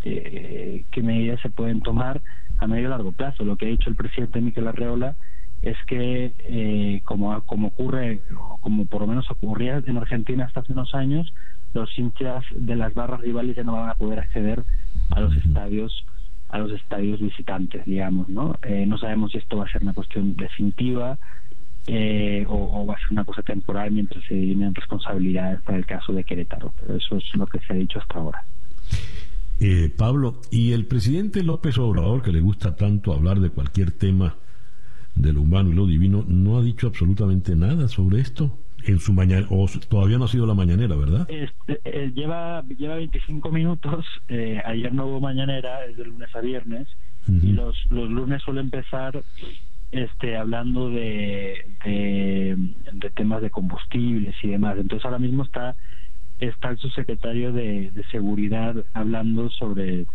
[0.02, 2.20] qué medidas se pueden tomar
[2.58, 3.44] a medio y largo plazo.
[3.44, 5.16] Lo que ha dicho el presidente Miquel Arreola
[5.62, 10.74] es que, como, como ocurre, o como por lo menos ocurría en Argentina hasta hace
[10.74, 11.34] unos años,
[11.74, 14.62] los hinchas de las barras rivales ya no van a poder acceder
[15.10, 16.06] a los estadios
[16.48, 18.56] a los estadios visitantes, digamos, ¿no?
[18.62, 21.18] Eh, no sabemos si esto va a ser una cuestión definitiva
[21.86, 26.12] eh, o, va a ser una cosa temporal mientras se vienen responsabilidades para el caso
[26.12, 28.44] de Querétaro, pero eso es lo que se ha dicho hasta ahora.
[29.60, 34.36] Eh, Pablo, y el presidente López Obrador, que le gusta tanto hablar de cualquier tema
[35.14, 38.58] de lo humano y lo divino, no ha dicho absolutamente nada sobre esto
[38.92, 41.26] en su mañana, o todavía no ha sido la mañanera, ¿verdad?
[41.30, 46.40] Este, eh, lleva, lleva 25 minutos, eh, ayer no hubo mañanera, es de lunes a
[46.40, 46.88] viernes,
[47.28, 49.20] y los, los lunes suele empezar
[49.90, 54.76] este hablando de, de, temas de combustibles y demás.
[54.78, 55.74] Entonces ahora mismo está,
[56.38, 60.06] está el subsecretario de, de Seguridad hablando sobre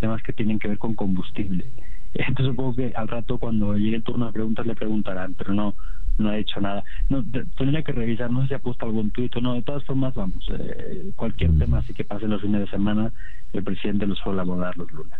[0.00, 1.66] temas que tienen que ver con combustible.
[2.14, 5.74] Entonces supongo que al rato cuando llegue el turno de preguntas le preguntarán, pero no
[6.18, 6.84] no ha hecho nada.
[7.08, 7.24] No,
[7.56, 9.54] tendría que revisar, no sé si ha puesto algún tuit o no.
[9.54, 13.12] De todas formas, vamos, eh, cualquier tema así que pase los fines de semana,
[13.52, 15.18] el presidente lo suele abordar los lunes.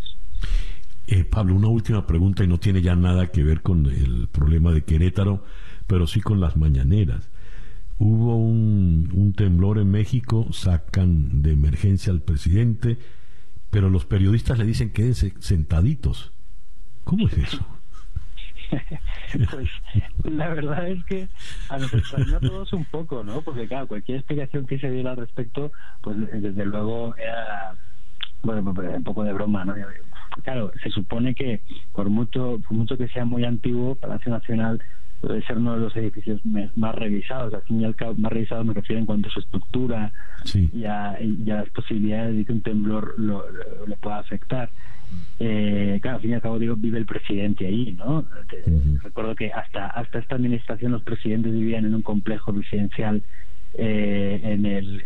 [1.07, 4.73] Eh, Pablo, una última pregunta y no tiene ya nada que ver con el problema
[4.73, 5.45] de Querétaro,
[5.87, 7.29] pero sí con las mañaneras.
[7.99, 12.99] Hubo un, temblor en México, sacan de emergencia al presidente,
[13.71, 16.33] pero los periodistas le dicen quédense sentaditos.
[17.05, 17.67] ¿Cómo es eso?
[19.51, 19.69] pues
[20.25, 21.29] la verdad es que
[21.69, 23.43] a nos extrañó a todos un poco, ¿no?
[23.43, 27.75] Porque claro, cualquier explicación que se diera al respecto, pues desde luego era,
[28.43, 29.75] bueno, pues, pues, un poco de broma, ¿no?
[30.43, 31.61] Claro, se supone que
[31.93, 34.83] por mucho, por mucho que sea muy antiguo, Palacio Nacional
[35.23, 36.41] puede ser uno de los edificios
[36.75, 39.39] más revisados, al fin y al cabo, más revisados me refiero en cuanto a su
[39.41, 40.13] estructura
[40.53, 41.17] y, a,
[41.47, 43.45] las posibilidades de que un temblor lo,
[43.87, 44.69] le pueda afectar.
[45.39, 48.25] Eh, claro, al fin y al cabo digo, vive el presidente ahí, ¿no?
[49.03, 53.23] Recuerdo que hasta, hasta esta administración los presidentes vivían en un complejo residencial
[53.75, 55.03] eh, en el,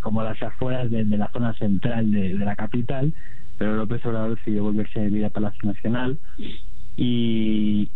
[0.00, 3.12] como las afueras de, la zona central de, la capital,
[3.58, 6.18] pero López Obrador decidió volverse a vivir a Palacio Nacional
[7.02, 7.88] y,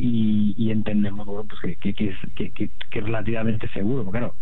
[0.57, 4.34] y, entendemos pues que, que, que, relativamente seguro, porque claro,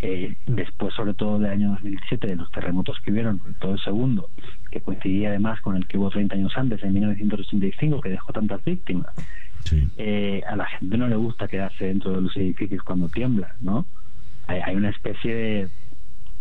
[0.00, 4.28] eh, después sobre todo del año 2017, de los terremotos que hubieron, todo el segundo,
[4.70, 8.62] que coincidía además con el que hubo 30 años antes, en 1985, que dejó tantas
[8.62, 9.08] víctimas,
[9.96, 13.86] eh, a la gente no le gusta quedarse dentro de los edificios cuando tiembla, ¿no?
[14.46, 15.68] Hay, hay una especie de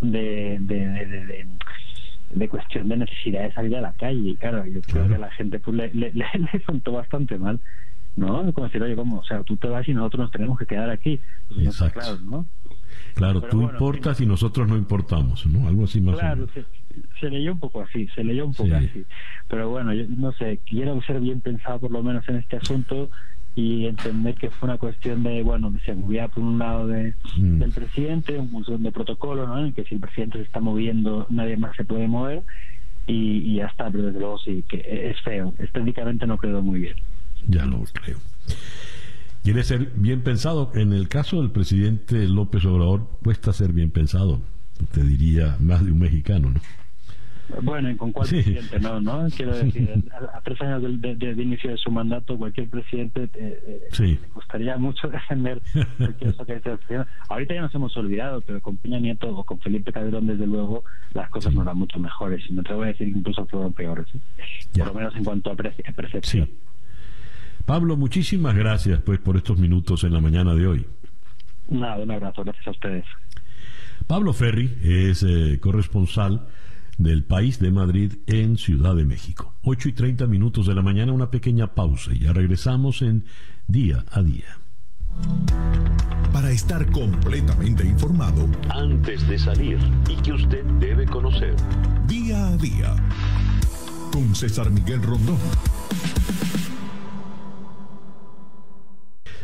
[0.02, 1.48] de, de, de,
[2.34, 5.20] de, cuestión de necesidad de salir a la calle, y claro, yo creo que a
[5.20, 7.60] la gente pues le, le, le, le bastante mal
[8.16, 8.52] ¿no?
[8.54, 9.20] Como decir, oye, ¿cómo?
[9.20, 11.20] O sea, tú te vas y nosotros nos tenemos que quedar aquí.
[11.48, 12.00] Pues Exacto.
[12.00, 12.46] Claro, ¿no?
[13.16, 15.68] Claro, tú importas y nosotros no importamos, ¿no?
[15.68, 16.48] Algo así más Claro,
[17.20, 19.06] se, leyó un poco así, se leyó un poco así.
[19.48, 23.10] Pero bueno, yo no sé, quiero ser bien pensado por lo menos en este asunto
[23.56, 27.60] y entender que fue una cuestión de, bueno, de seguridad por un lado de, mm.
[27.60, 29.66] del presidente, un función de protocolo, ¿no?
[29.66, 32.44] En que si el presidente se está moviendo, nadie más se puede mover
[33.08, 35.54] y, y ya está, pero desde luego sí, que es feo.
[35.60, 36.96] Estéticamente no quedó muy bien.
[37.48, 38.18] Ya lo creo.
[39.44, 40.72] Quiere ser bien pensado.
[40.76, 44.42] En el caso del presidente López Obrador, cuesta ser bien pensado.
[44.92, 46.62] Te diría más de un mexicano, ¿no?
[47.62, 49.02] Bueno, ¿y con cuál presidente no?
[49.02, 49.28] ¿no?
[49.36, 49.90] Quiero decir,
[50.34, 55.62] a, tres años de, inicio de su mandato, cualquier presidente eh, eh gustaría mucho defender
[56.20, 56.32] que
[57.30, 60.84] Ahorita ya nos hemos olvidado, pero con Peña Nieto o con Felipe Calderón, desde luego,
[61.14, 62.44] las cosas no eran mucho mejores.
[62.50, 64.08] Y no te voy a decir que incluso fueron peores.
[64.14, 64.20] ¿eh?
[64.78, 66.50] Por lo menos en cuanto a, percepción.
[67.66, 70.86] Pablo, muchísimas gracias pues por estos minutos en la mañana de hoy.
[71.70, 73.06] Nada, un abrazo, gracias a ustedes.
[74.08, 76.48] Pablo Ferri es eh, corresponsal
[77.04, 79.54] del país de Madrid en Ciudad de México.
[79.64, 83.26] 8 y 30 minutos de la mañana, una pequeña pausa y ya regresamos en
[83.68, 84.58] Día a Día.
[86.32, 89.80] Para estar completamente informado, antes de salir
[90.10, 91.56] y que usted debe conocer.
[92.08, 92.96] Día a Día,
[94.12, 95.38] con César Miguel Rondón.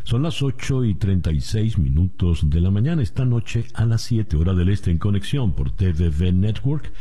[0.04, 3.02] Son las 8 y 36 minutos de la mañana.
[3.02, 6.94] Esta noche a las 7 horas del este en conexión por TVV Network.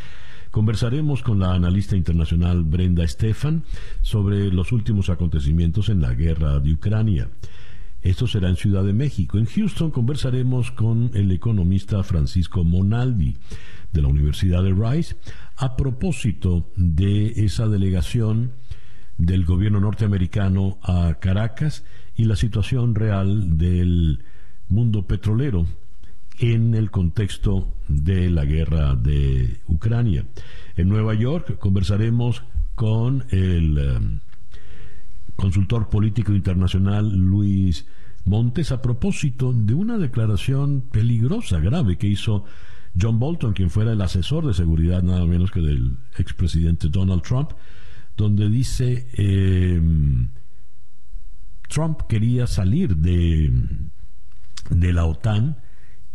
[0.51, 3.65] Conversaremos con la analista internacional Brenda Estefan
[4.03, 7.29] sobre los últimos acontecimientos en la guerra de Ucrania.
[8.03, 9.37] Esto será en Ciudad de México.
[9.37, 13.37] En Houston conversaremos con el economista Francisco Monaldi
[13.93, 15.17] de la Universidad de Rice
[15.57, 18.53] a propósito de esa delegación
[19.19, 21.85] del gobierno norteamericano a Caracas
[22.15, 24.25] y la situación real del
[24.69, 25.67] mundo petrolero
[26.39, 30.27] en el contexto de la guerra de Ucrania.
[30.77, 32.43] En Nueva York conversaremos
[32.75, 34.21] con el um,
[35.35, 37.87] consultor político internacional Luis
[38.25, 42.45] Montes a propósito de una declaración peligrosa, grave, que hizo
[43.01, 47.53] John Bolton, quien fuera el asesor de seguridad nada menos que del expresidente Donald Trump,
[48.17, 49.81] donde dice eh,
[51.69, 53.51] Trump quería salir de
[54.71, 55.57] la OTAN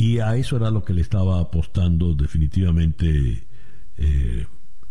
[0.01, 3.43] y a eso era lo que le estaba apostando definitivamente
[3.97, 4.47] eh,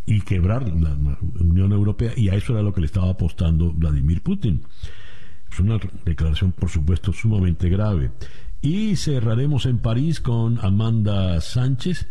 [0.07, 0.97] y quebrar la
[1.41, 4.63] Unión Europea y a eso era lo que le estaba apostando Vladimir Putin.
[5.51, 8.13] Es una declaración, por supuesto, sumamente grave.
[8.63, 12.07] Y cerraremos en París con Amanda Sánchez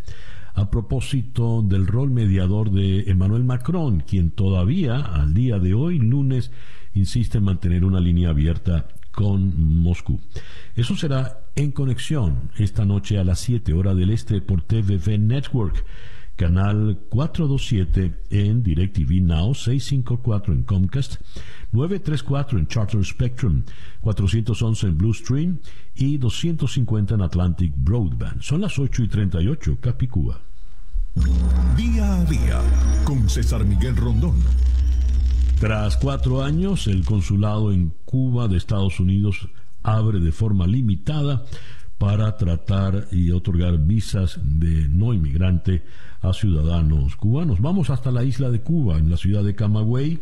[0.53, 6.51] a propósito del rol mediador de Emmanuel Macron, quien todavía, al día de hoy, lunes,
[6.93, 10.19] insiste en mantener una línea abierta con Moscú.
[10.75, 15.85] Eso será en conexión esta noche a las 7 horas del este por TVV Network
[16.39, 21.15] canal 427 en DirecTV Now, 654 en Comcast,
[21.73, 23.63] 934 en Charter Spectrum,
[23.99, 25.59] 411 en Blue Stream
[25.95, 28.41] y 250 en Atlantic Broadband.
[28.41, 30.39] Son las 8 y 38, Capicúa.
[31.75, 32.61] Día a día
[33.03, 34.35] con César Miguel Rondón.
[35.59, 39.49] Tras cuatro años, el consulado en Cuba de Estados Unidos
[39.83, 41.43] abre de forma limitada
[41.97, 45.83] para tratar y otorgar visas de no inmigrante
[46.21, 47.59] a ciudadanos cubanos.
[47.59, 50.21] Vamos hasta la isla de Cuba, en la ciudad de Camagüey.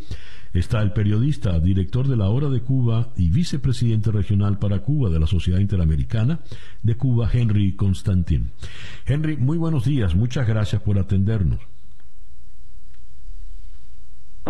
[0.53, 5.19] Está el periodista, director de la Hora de Cuba y vicepresidente regional para Cuba de
[5.19, 6.39] la Sociedad Interamericana
[6.81, 8.53] de Cuba, Henry Constantín.
[9.05, 11.59] Henry, muy buenos días, muchas gracias por atendernos.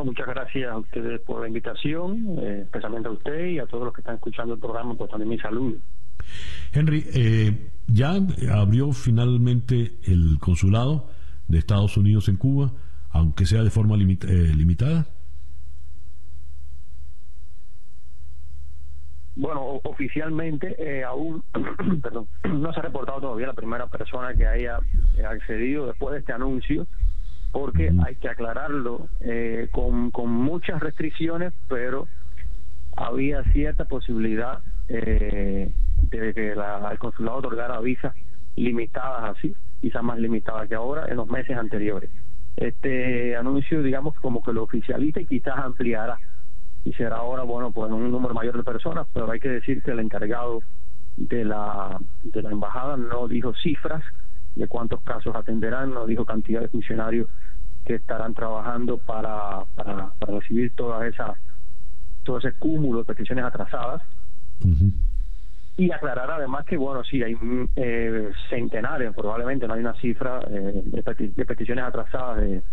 [0.03, 3.93] Muchas gracias a ustedes por la invitación, eh, especialmente a usted y a todos los
[3.93, 5.77] que están escuchando el programa, pues también mi saludo.
[6.73, 8.17] Henry, eh, ya
[8.51, 11.09] abrió finalmente el consulado
[11.47, 12.71] de Estados Unidos en Cuba,
[13.09, 15.07] aunque sea de forma eh, limitada.
[19.35, 21.43] Bueno, oficialmente eh, aún
[22.01, 24.79] perdón, no se ha reportado todavía la primera persona que haya
[25.29, 26.87] accedido después de este anuncio,
[27.51, 29.07] porque hay que aclararlo
[29.71, 32.07] con, con muchas restricciones, pero
[32.97, 34.59] había cierta posibilidad
[34.89, 35.71] eh,
[36.09, 38.13] de que el consulado otorgara visas
[38.55, 42.09] limitadas así, quizás más limitadas que ahora en los meses anteriores.
[42.55, 46.17] Este anuncio, digamos, como que lo oficializa y quizás ampliará.
[46.83, 49.91] Y será ahora, bueno, pues un número mayor de personas, pero hay que decir que
[49.91, 50.61] el encargado
[51.17, 54.03] de la, de la embajada no dijo cifras
[54.57, 57.27] de cuántos casos atenderán, no dijo cantidad de funcionarios
[57.85, 61.37] que estarán trabajando para, para, para recibir todas esas
[62.27, 64.01] todo ese cúmulo de peticiones atrasadas.
[65.77, 67.37] Y aclarar además que, bueno, sí, hay
[67.75, 72.63] eh, centenares, probablemente no hay una cifra eh, de, peticiones atrasadas de,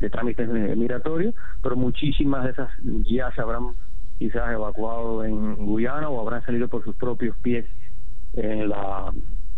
[0.00, 3.68] de trámites migratorios, pero muchísimas de esas ya se habrán
[4.18, 7.64] quizás evacuado en Guyana o habrán salido por sus propios pies
[8.34, 9.12] en la,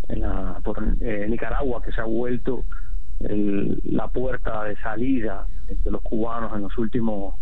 [0.08, 2.64] en la por eh, Nicaragua, que se ha vuelto
[3.20, 7.34] la puerta de salida de los cubanos en los últimos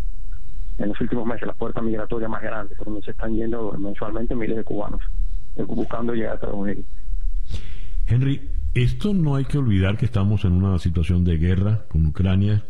[0.78, 4.34] en los últimos meses, la puerta migratoria más grande, por donde se están yendo mensualmente
[4.34, 5.00] miles de cubanos
[5.66, 6.86] buscando llegar a Estados Unidos.
[8.06, 12.64] Henry, esto no hay que olvidar que estamos en una situación de guerra con Ucrania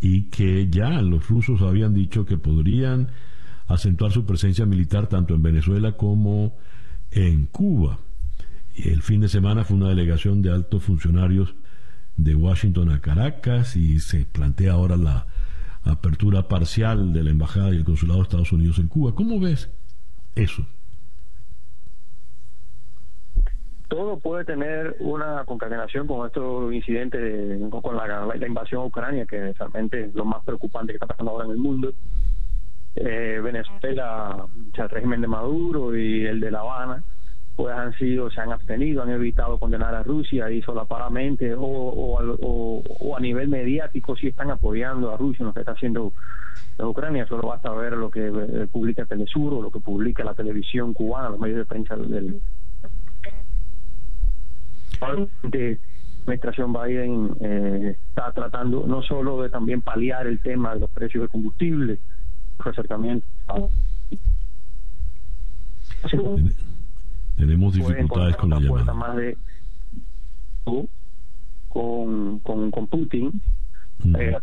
[0.00, 3.08] y que ya los rusos habían dicho que podrían
[3.68, 6.56] acentuar su presencia militar tanto en Venezuela como
[7.10, 7.98] en Cuba.
[8.76, 11.54] El fin de semana fue una delegación de altos funcionarios
[12.16, 15.26] de Washington a Caracas y se plantea ahora la
[15.84, 19.14] apertura parcial de la embajada y el consulado de Estados Unidos en Cuba.
[19.14, 19.70] ¿Cómo ves
[20.34, 20.66] eso?
[23.92, 29.26] todo puede tener una concatenación con estos incidentes, de, con la, la, invasión a Ucrania,
[29.26, 31.92] que realmente es lo más preocupante que está pasando ahora en el mundo.
[32.94, 37.04] Eh, Venezuela, el régimen de Maduro y el de La Habana,
[37.54, 42.82] pues han sido, se han abstenido, han evitado condenar a Rusia y solapadamente o, o,
[43.00, 46.12] o, a nivel mediático sí están apoyando a Rusia en lo que está haciendo
[46.78, 47.26] Ucrania.
[47.26, 51.28] Solo basta ver lo que eh, publica Telesur o lo que publica la televisión cubana,
[51.28, 52.40] los medios de prensa del,
[55.42, 55.78] de
[56.22, 61.22] administración Biden eh, está tratando no solo de también paliar el tema de los precios
[61.22, 61.98] de combustible,
[62.58, 63.26] acercamiento
[67.42, 69.36] tenemos dificultades con la llamada más de
[71.68, 73.42] con, con, con Putin
[74.16, 74.36] eh,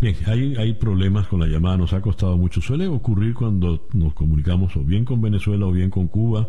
[0.00, 2.60] Bien, hay, hay problemas con la llamada, nos ha costado mucho.
[2.60, 6.48] Suele ocurrir cuando nos comunicamos o bien con Venezuela o bien con Cuba,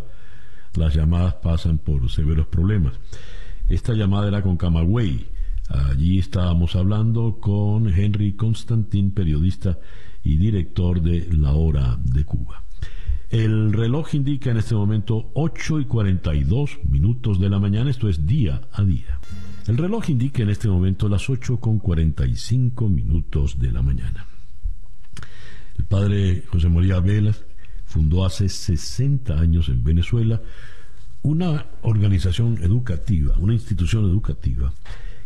[0.76, 3.00] las llamadas pasan por severos problemas.
[3.70, 5.28] Esta llamada era con Camagüey.
[5.70, 9.80] Allí estábamos hablando con Henry Constantin, periodista
[10.24, 12.64] y director de La Hora de Cuba.
[13.30, 18.26] El reloj indica en este momento 8 y 42 minutos de la mañana, esto es
[18.26, 19.20] día a día.
[19.68, 24.28] El reloj indica en este momento las 8 con 45 minutos de la mañana.
[25.78, 27.44] El padre José María Velas
[27.86, 30.42] fundó hace 60 años en Venezuela
[31.24, 34.72] una organización educativa, una institución educativa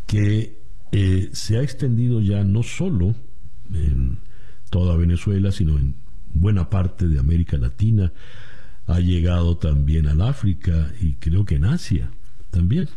[0.09, 0.57] que
[0.91, 3.13] eh, se ha extendido ya no solo
[3.71, 4.17] en
[4.71, 5.97] toda Venezuela, sino en
[6.33, 8.11] buena parte de América Latina,
[8.87, 12.09] ha llegado también al África y creo que en Asia
[12.49, 12.89] también.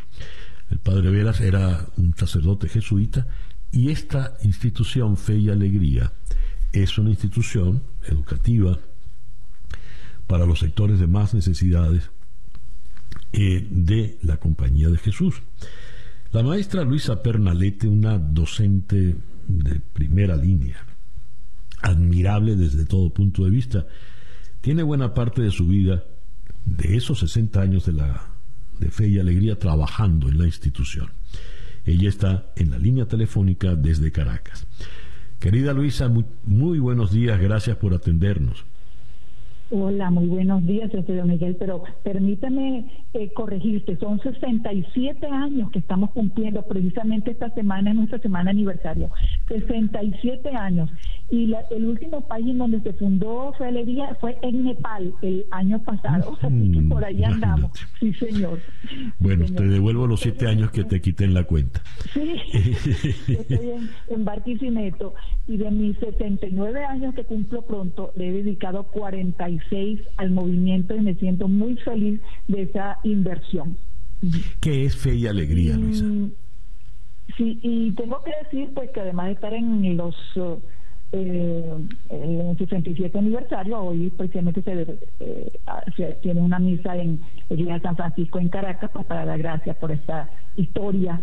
[0.70, 3.26] El padre Velas era un sacerdote jesuita
[3.70, 6.14] y esta institución Fe y Alegría
[6.72, 8.78] es una institución educativa
[10.26, 12.10] para los sectores de más necesidades
[13.34, 15.42] eh, de la Compañía de Jesús.
[16.32, 20.78] La maestra Luisa Pernalete, una docente de primera línea,
[21.82, 23.86] admirable desde todo punto de vista,
[24.62, 26.04] tiene buena parte de su vida,
[26.64, 28.30] de esos 60 años de, la,
[28.78, 31.10] de fe y alegría, trabajando en la institución.
[31.84, 34.66] Ella está en la línea telefónica desde Caracas.
[35.38, 36.10] Querida Luisa,
[36.46, 38.64] muy buenos días, gracias por atendernos.
[39.74, 42.84] Hola, muy buenos días, señor Miguel, pero permítame
[43.14, 49.08] eh, corregirte, son 67 años que estamos cumpliendo, precisamente esta semana es nuestra semana aniversario,
[49.52, 50.90] 67 años.
[51.30, 56.36] Y el último país en donde se fundó Felería fue en Nepal el año pasado,
[56.42, 57.70] así que por ahí andamos.
[57.98, 58.60] Sí, señor.
[59.18, 61.82] Bueno, te devuelvo los siete años que te quité en la cuenta.
[62.12, 62.34] Sí,
[63.28, 65.14] estoy en, en Barquisimeto
[65.46, 71.00] y de mis 79 años que cumplo pronto, le he dedicado 46 al movimiento y
[71.00, 73.76] me siento muy feliz de esa inversión.
[74.60, 76.04] ¿Qué es fe y alegría, Luisa?
[77.36, 80.16] Sí, y tengo que decir pues que además de estar en los
[81.12, 81.76] eh,
[82.08, 84.62] el 67 aniversario, hoy precisamente
[85.20, 85.52] eh,
[85.96, 87.20] se, tiene una misa en
[87.50, 91.22] el Día de San Francisco en Caracas pues, para dar gracias por esta historia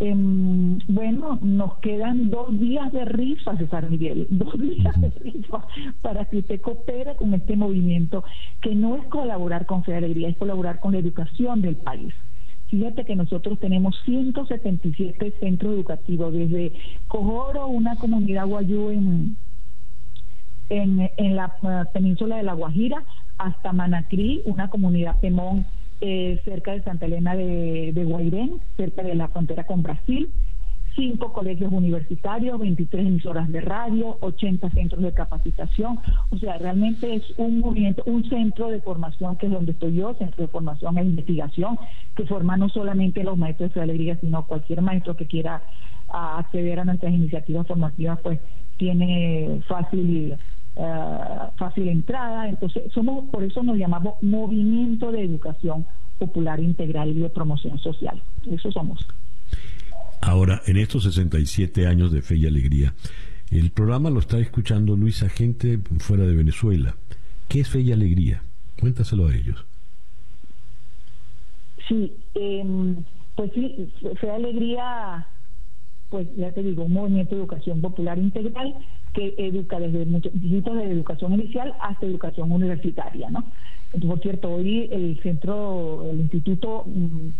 [0.00, 5.64] Em, bueno, nos quedan dos días de rifa, César Miguel, dos días de rifa
[6.02, 8.24] para que usted coopere con este movimiento,
[8.60, 12.12] que no es colaborar con Fe Alegría, es colaborar con la educación del país.
[12.68, 16.72] Fíjate que nosotros tenemos 177 centros educativos, desde
[17.08, 19.36] Cojoro, una comunidad guayú en,
[20.68, 23.04] en, la eh, península de La Guajira,
[23.38, 25.66] hasta Manacrí, una comunidad Pemón
[26.00, 30.30] eh, cerca de Santa Elena de, de Guairén, cerca de la frontera con Brasil,
[30.94, 35.98] cinco colegios universitarios, 23 emisoras de radio, 80 centros de capacitación.
[36.30, 40.14] O sea, realmente es un movimiento, un centro de formación que es donde estoy yo,
[40.14, 41.78] centro de formación e investigación,
[42.16, 45.62] que forma no solamente los maestros de alegría, sino cualquier maestro que quiera
[46.08, 48.40] acceder a nuestras iniciativas formativas, pues
[48.76, 50.36] tiene fácil
[50.76, 52.48] eh, fácil entrada.
[52.48, 55.86] Entonces, somos por eso nos llamamos Movimiento de Educación
[56.18, 58.20] Popular Integral y de Promoción Social.
[58.50, 59.06] Eso somos.
[60.26, 62.94] Ahora, en estos 67 años de fe y alegría,
[63.50, 66.96] el programa lo está escuchando Luisa gente fuera de Venezuela.
[67.48, 68.42] ¿Qué es fe y alegría?
[68.80, 69.64] Cuéntaselo a ellos.
[71.88, 72.96] Sí, em,
[73.34, 75.26] pues sí, fe y alegría
[76.14, 78.72] pues ya te digo, un movimiento de educación popular integral
[79.14, 83.44] que educa desde muchos dígitos de educación inicial hasta educación universitaria, ¿no?
[84.06, 87.30] Por cierto, hoy el centro, el instituto, mm,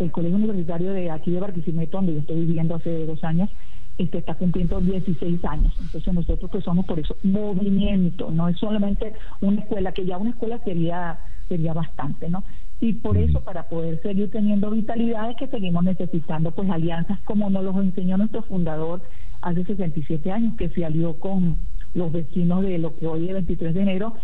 [0.00, 3.50] el colegio universitario de aquí de Barquisimeto, donde yo estoy viviendo hace dos años,
[3.98, 5.74] este, está cumpliendo 16 años.
[5.80, 10.30] Entonces nosotros pues somos por eso movimiento, no es solamente una escuela, que ya una
[10.30, 11.18] escuela sería
[11.48, 12.44] sería bastante, ¿no?
[12.80, 17.50] Y por eso, para poder seguir teniendo vitalidad, es que seguimos necesitando pues alianzas como
[17.50, 19.02] nos los enseñó nuestro fundador
[19.40, 21.56] hace 67 años, que se alió con
[21.94, 24.14] los vecinos de lo que hoy es 23 de enero,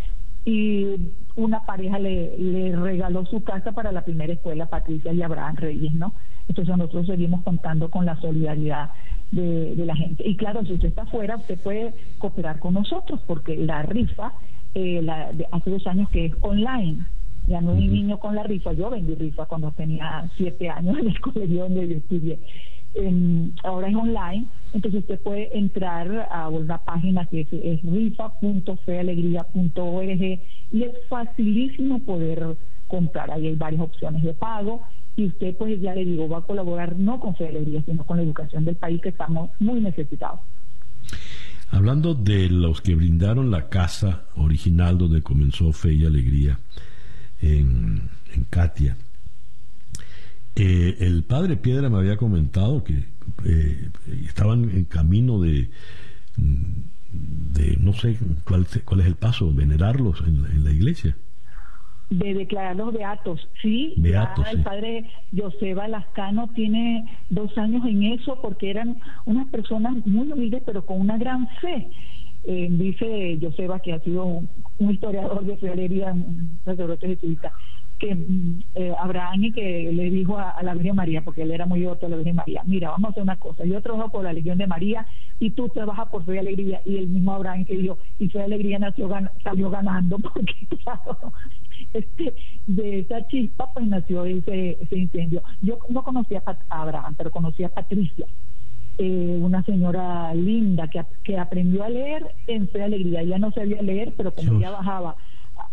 [0.44, 0.86] y
[1.36, 5.94] una pareja le, le regaló su casa para la primera escuela, Patricia y Abraham Reyes,
[5.94, 6.14] ¿no?
[6.48, 8.90] Entonces nosotros seguimos contando con la solidaridad
[9.30, 10.26] de, la gente.
[10.26, 14.32] Y claro, si usted está afuera, usted puede cooperar con nosotros, porque la rifa,
[14.74, 17.04] eh, la, de hace dos años que es online,
[17.46, 21.08] ya no hay niño con la rifa, yo vendí rifa cuando tenía siete años en
[21.08, 22.38] el colegio donde yo estudié.
[23.64, 30.40] Ahora es online, entonces usted puede entrar a una página que es, es rifa.fealegría.org
[30.72, 32.56] y es facilísimo poder
[32.86, 33.30] comprar.
[33.30, 34.82] Ahí hay varias opciones de pago
[35.16, 38.16] y usted, pues ya le digo, va a colaborar no con Fe Alegría, sino con
[38.16, 40.40] la educación del país que estamos muy necesitados.
[41.70, 46.58] Hablando de los que brindaron la casa original donde comenzó Fe y Alegría,
[47.40, 48.10] en,
[48.50, 48.96] Katia.
[50.56, 53.04] Eh, el padre Piedra me había comentado que
[53.44, 53.88] eh,
[54.26, 55.68] estaban en camino de,
[56.36, 58.16] de no sé
[58.46, 61.16] cuál, cuál es el paso, venerarlos en, la iglesia.
[62.10, 63.94] De declararlos beatos, sí.
[63.96, 70.30] Beatos, el padre Joseba Lascano tiene dos años en eso porque eran unas personas muy
[70.30, 71.88] humildes pero con una gran fe.
[72.46, 77.52] Eh, dice Joseba, que ha sido un, historiador de fealería, un sacerdote jesuita,
[77.98, 81.66] que mm, eh, Abraham y que le dijo a, la Virgen María, porque él era
[81.66, 84.24] muy devoto a la Virgen María, mira, vamos a hacer una cosa, yo trabajo por
[84.24, 85.06] la Legión de María
[85.38, 88.38] y tú trabajas por Fe y Alegría, y el mismo Abraham que dijo, y Fe
[88.38, 89.08] y Alegría nació,
[89.42, 91.32] salió ganando, porque claro,
[91.92, 92.34] este,
[92.66, 95.42] de esa chispa pues nació ese, ese incendio.
[95.62, 98.26] Yo no conocía a Abraham, pero conocía a Patricia,
[98.98, 103.22] eh, una señora linda que, que aprendió a leer en Fe Alegría.
[103.22, 105.16] Ella no sabía leer, pero como ella bajaba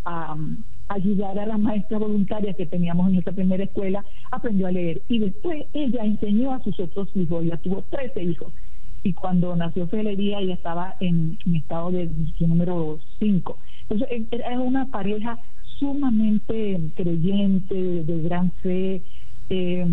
[0.06, 0.36] a,
[0.94, 5.02] ayudar a las maestras voluntarias que teníamos en esta primera escuela, aprendió a leer.
[5.08, 8.54] Y después ella enseñó a sus otros hijos, ella tuvo 13 hijos.
[9.04, 12.10] Y cuando nació Fe Alegría, ella estaba en, estado de
[12.40, 13.58] número 5.
[13.90, 15.40] Entonces, era una pareja
[15.80, 19.02] sumamente creyente, de gran fe,
[19.50, 19.86] eh,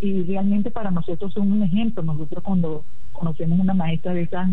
[0.00, 2.02] y realmente para nosotros son un ejemplo.
[2.02, 4.48] Nosotros cuando conocemos una maestra de esas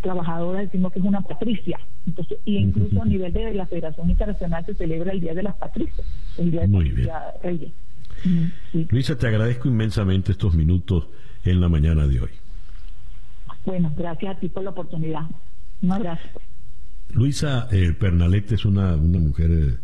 [0.00, 1.78] trabajadora decimos que es una patricia.
[2.06, 5.56] Entonces, y incluso a nivel de la Federación Internacional se celebra el Día de las
[5.56, 6.06] Patricias,
[6.38, 7.08] el Día de Muy bien.
[7.42, 7.72] Reyes.
[8.90, 11.08] Luisa, te agradezco inmensamente estos minutos
[11.44, 12.30] en la mañana de hoy.
[13.64, 15.22] Bueno, gracias a ti por la oportunidad.
[15.82, 16.40] Un abrazo.
[17.10, 19.78] Luisa eh, Pernalete es una, una mujer eh,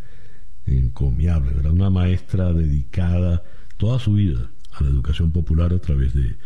[0.67, 1.73] encomiable, ¿verdad?
[1.73, 3.43] Una maestra dedicada
[3.77, 6.37] toda su vida a la educación popular a través de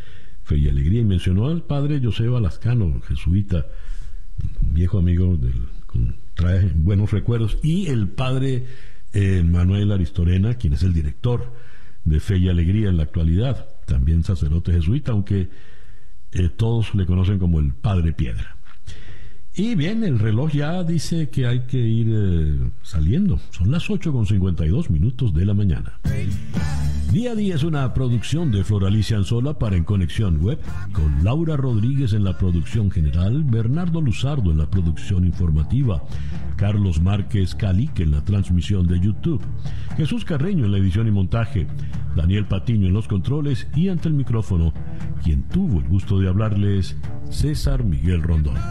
[0.46, 1.00] Fe y Alegría.
[1.00, 3.66] Y mencionó al padre José Lascano, jesuita,
[4.62, 5.66] un viejo amigo, del,
[6.34, 8.66] trae buenos recuerdos, y el padre
[9.12, 11.52] eh, Manuel Aristorena, quien es el director
[12.04, 15.50] de Fe y Alegría en la actualidad, también sacerdote jesuita, aunque
[16.30, 18.55] eh, todos le conocen como el Padre Piedra.
[19.58, 23.40] Y bien, el reloj ya dice que hay que ir eh, saliendo.
[23.50, 25.98] Son las 8 con 52 minutos de la mañana.
[27.10, 30.58] Día a día es una producción de Floralicia Anzola para En Conexión Web,
[30.92, 36.02] con Laura Rodríguez en la producción general, Bernardo Luzardo en la producción informativa,
[36.56, 39.40] Carlos Márquez Calique en la transmisión de YouTube,
[39.96, 41.66] Jesús Carreño en la edición y montaje,
[42.14, 44.74] Daniel Patiño en los controles y ante el micrófono,
[45.24, 46.98] quien tuvo el gusto de hablarles,
[47.30, 48.56] César Miguel Rondón.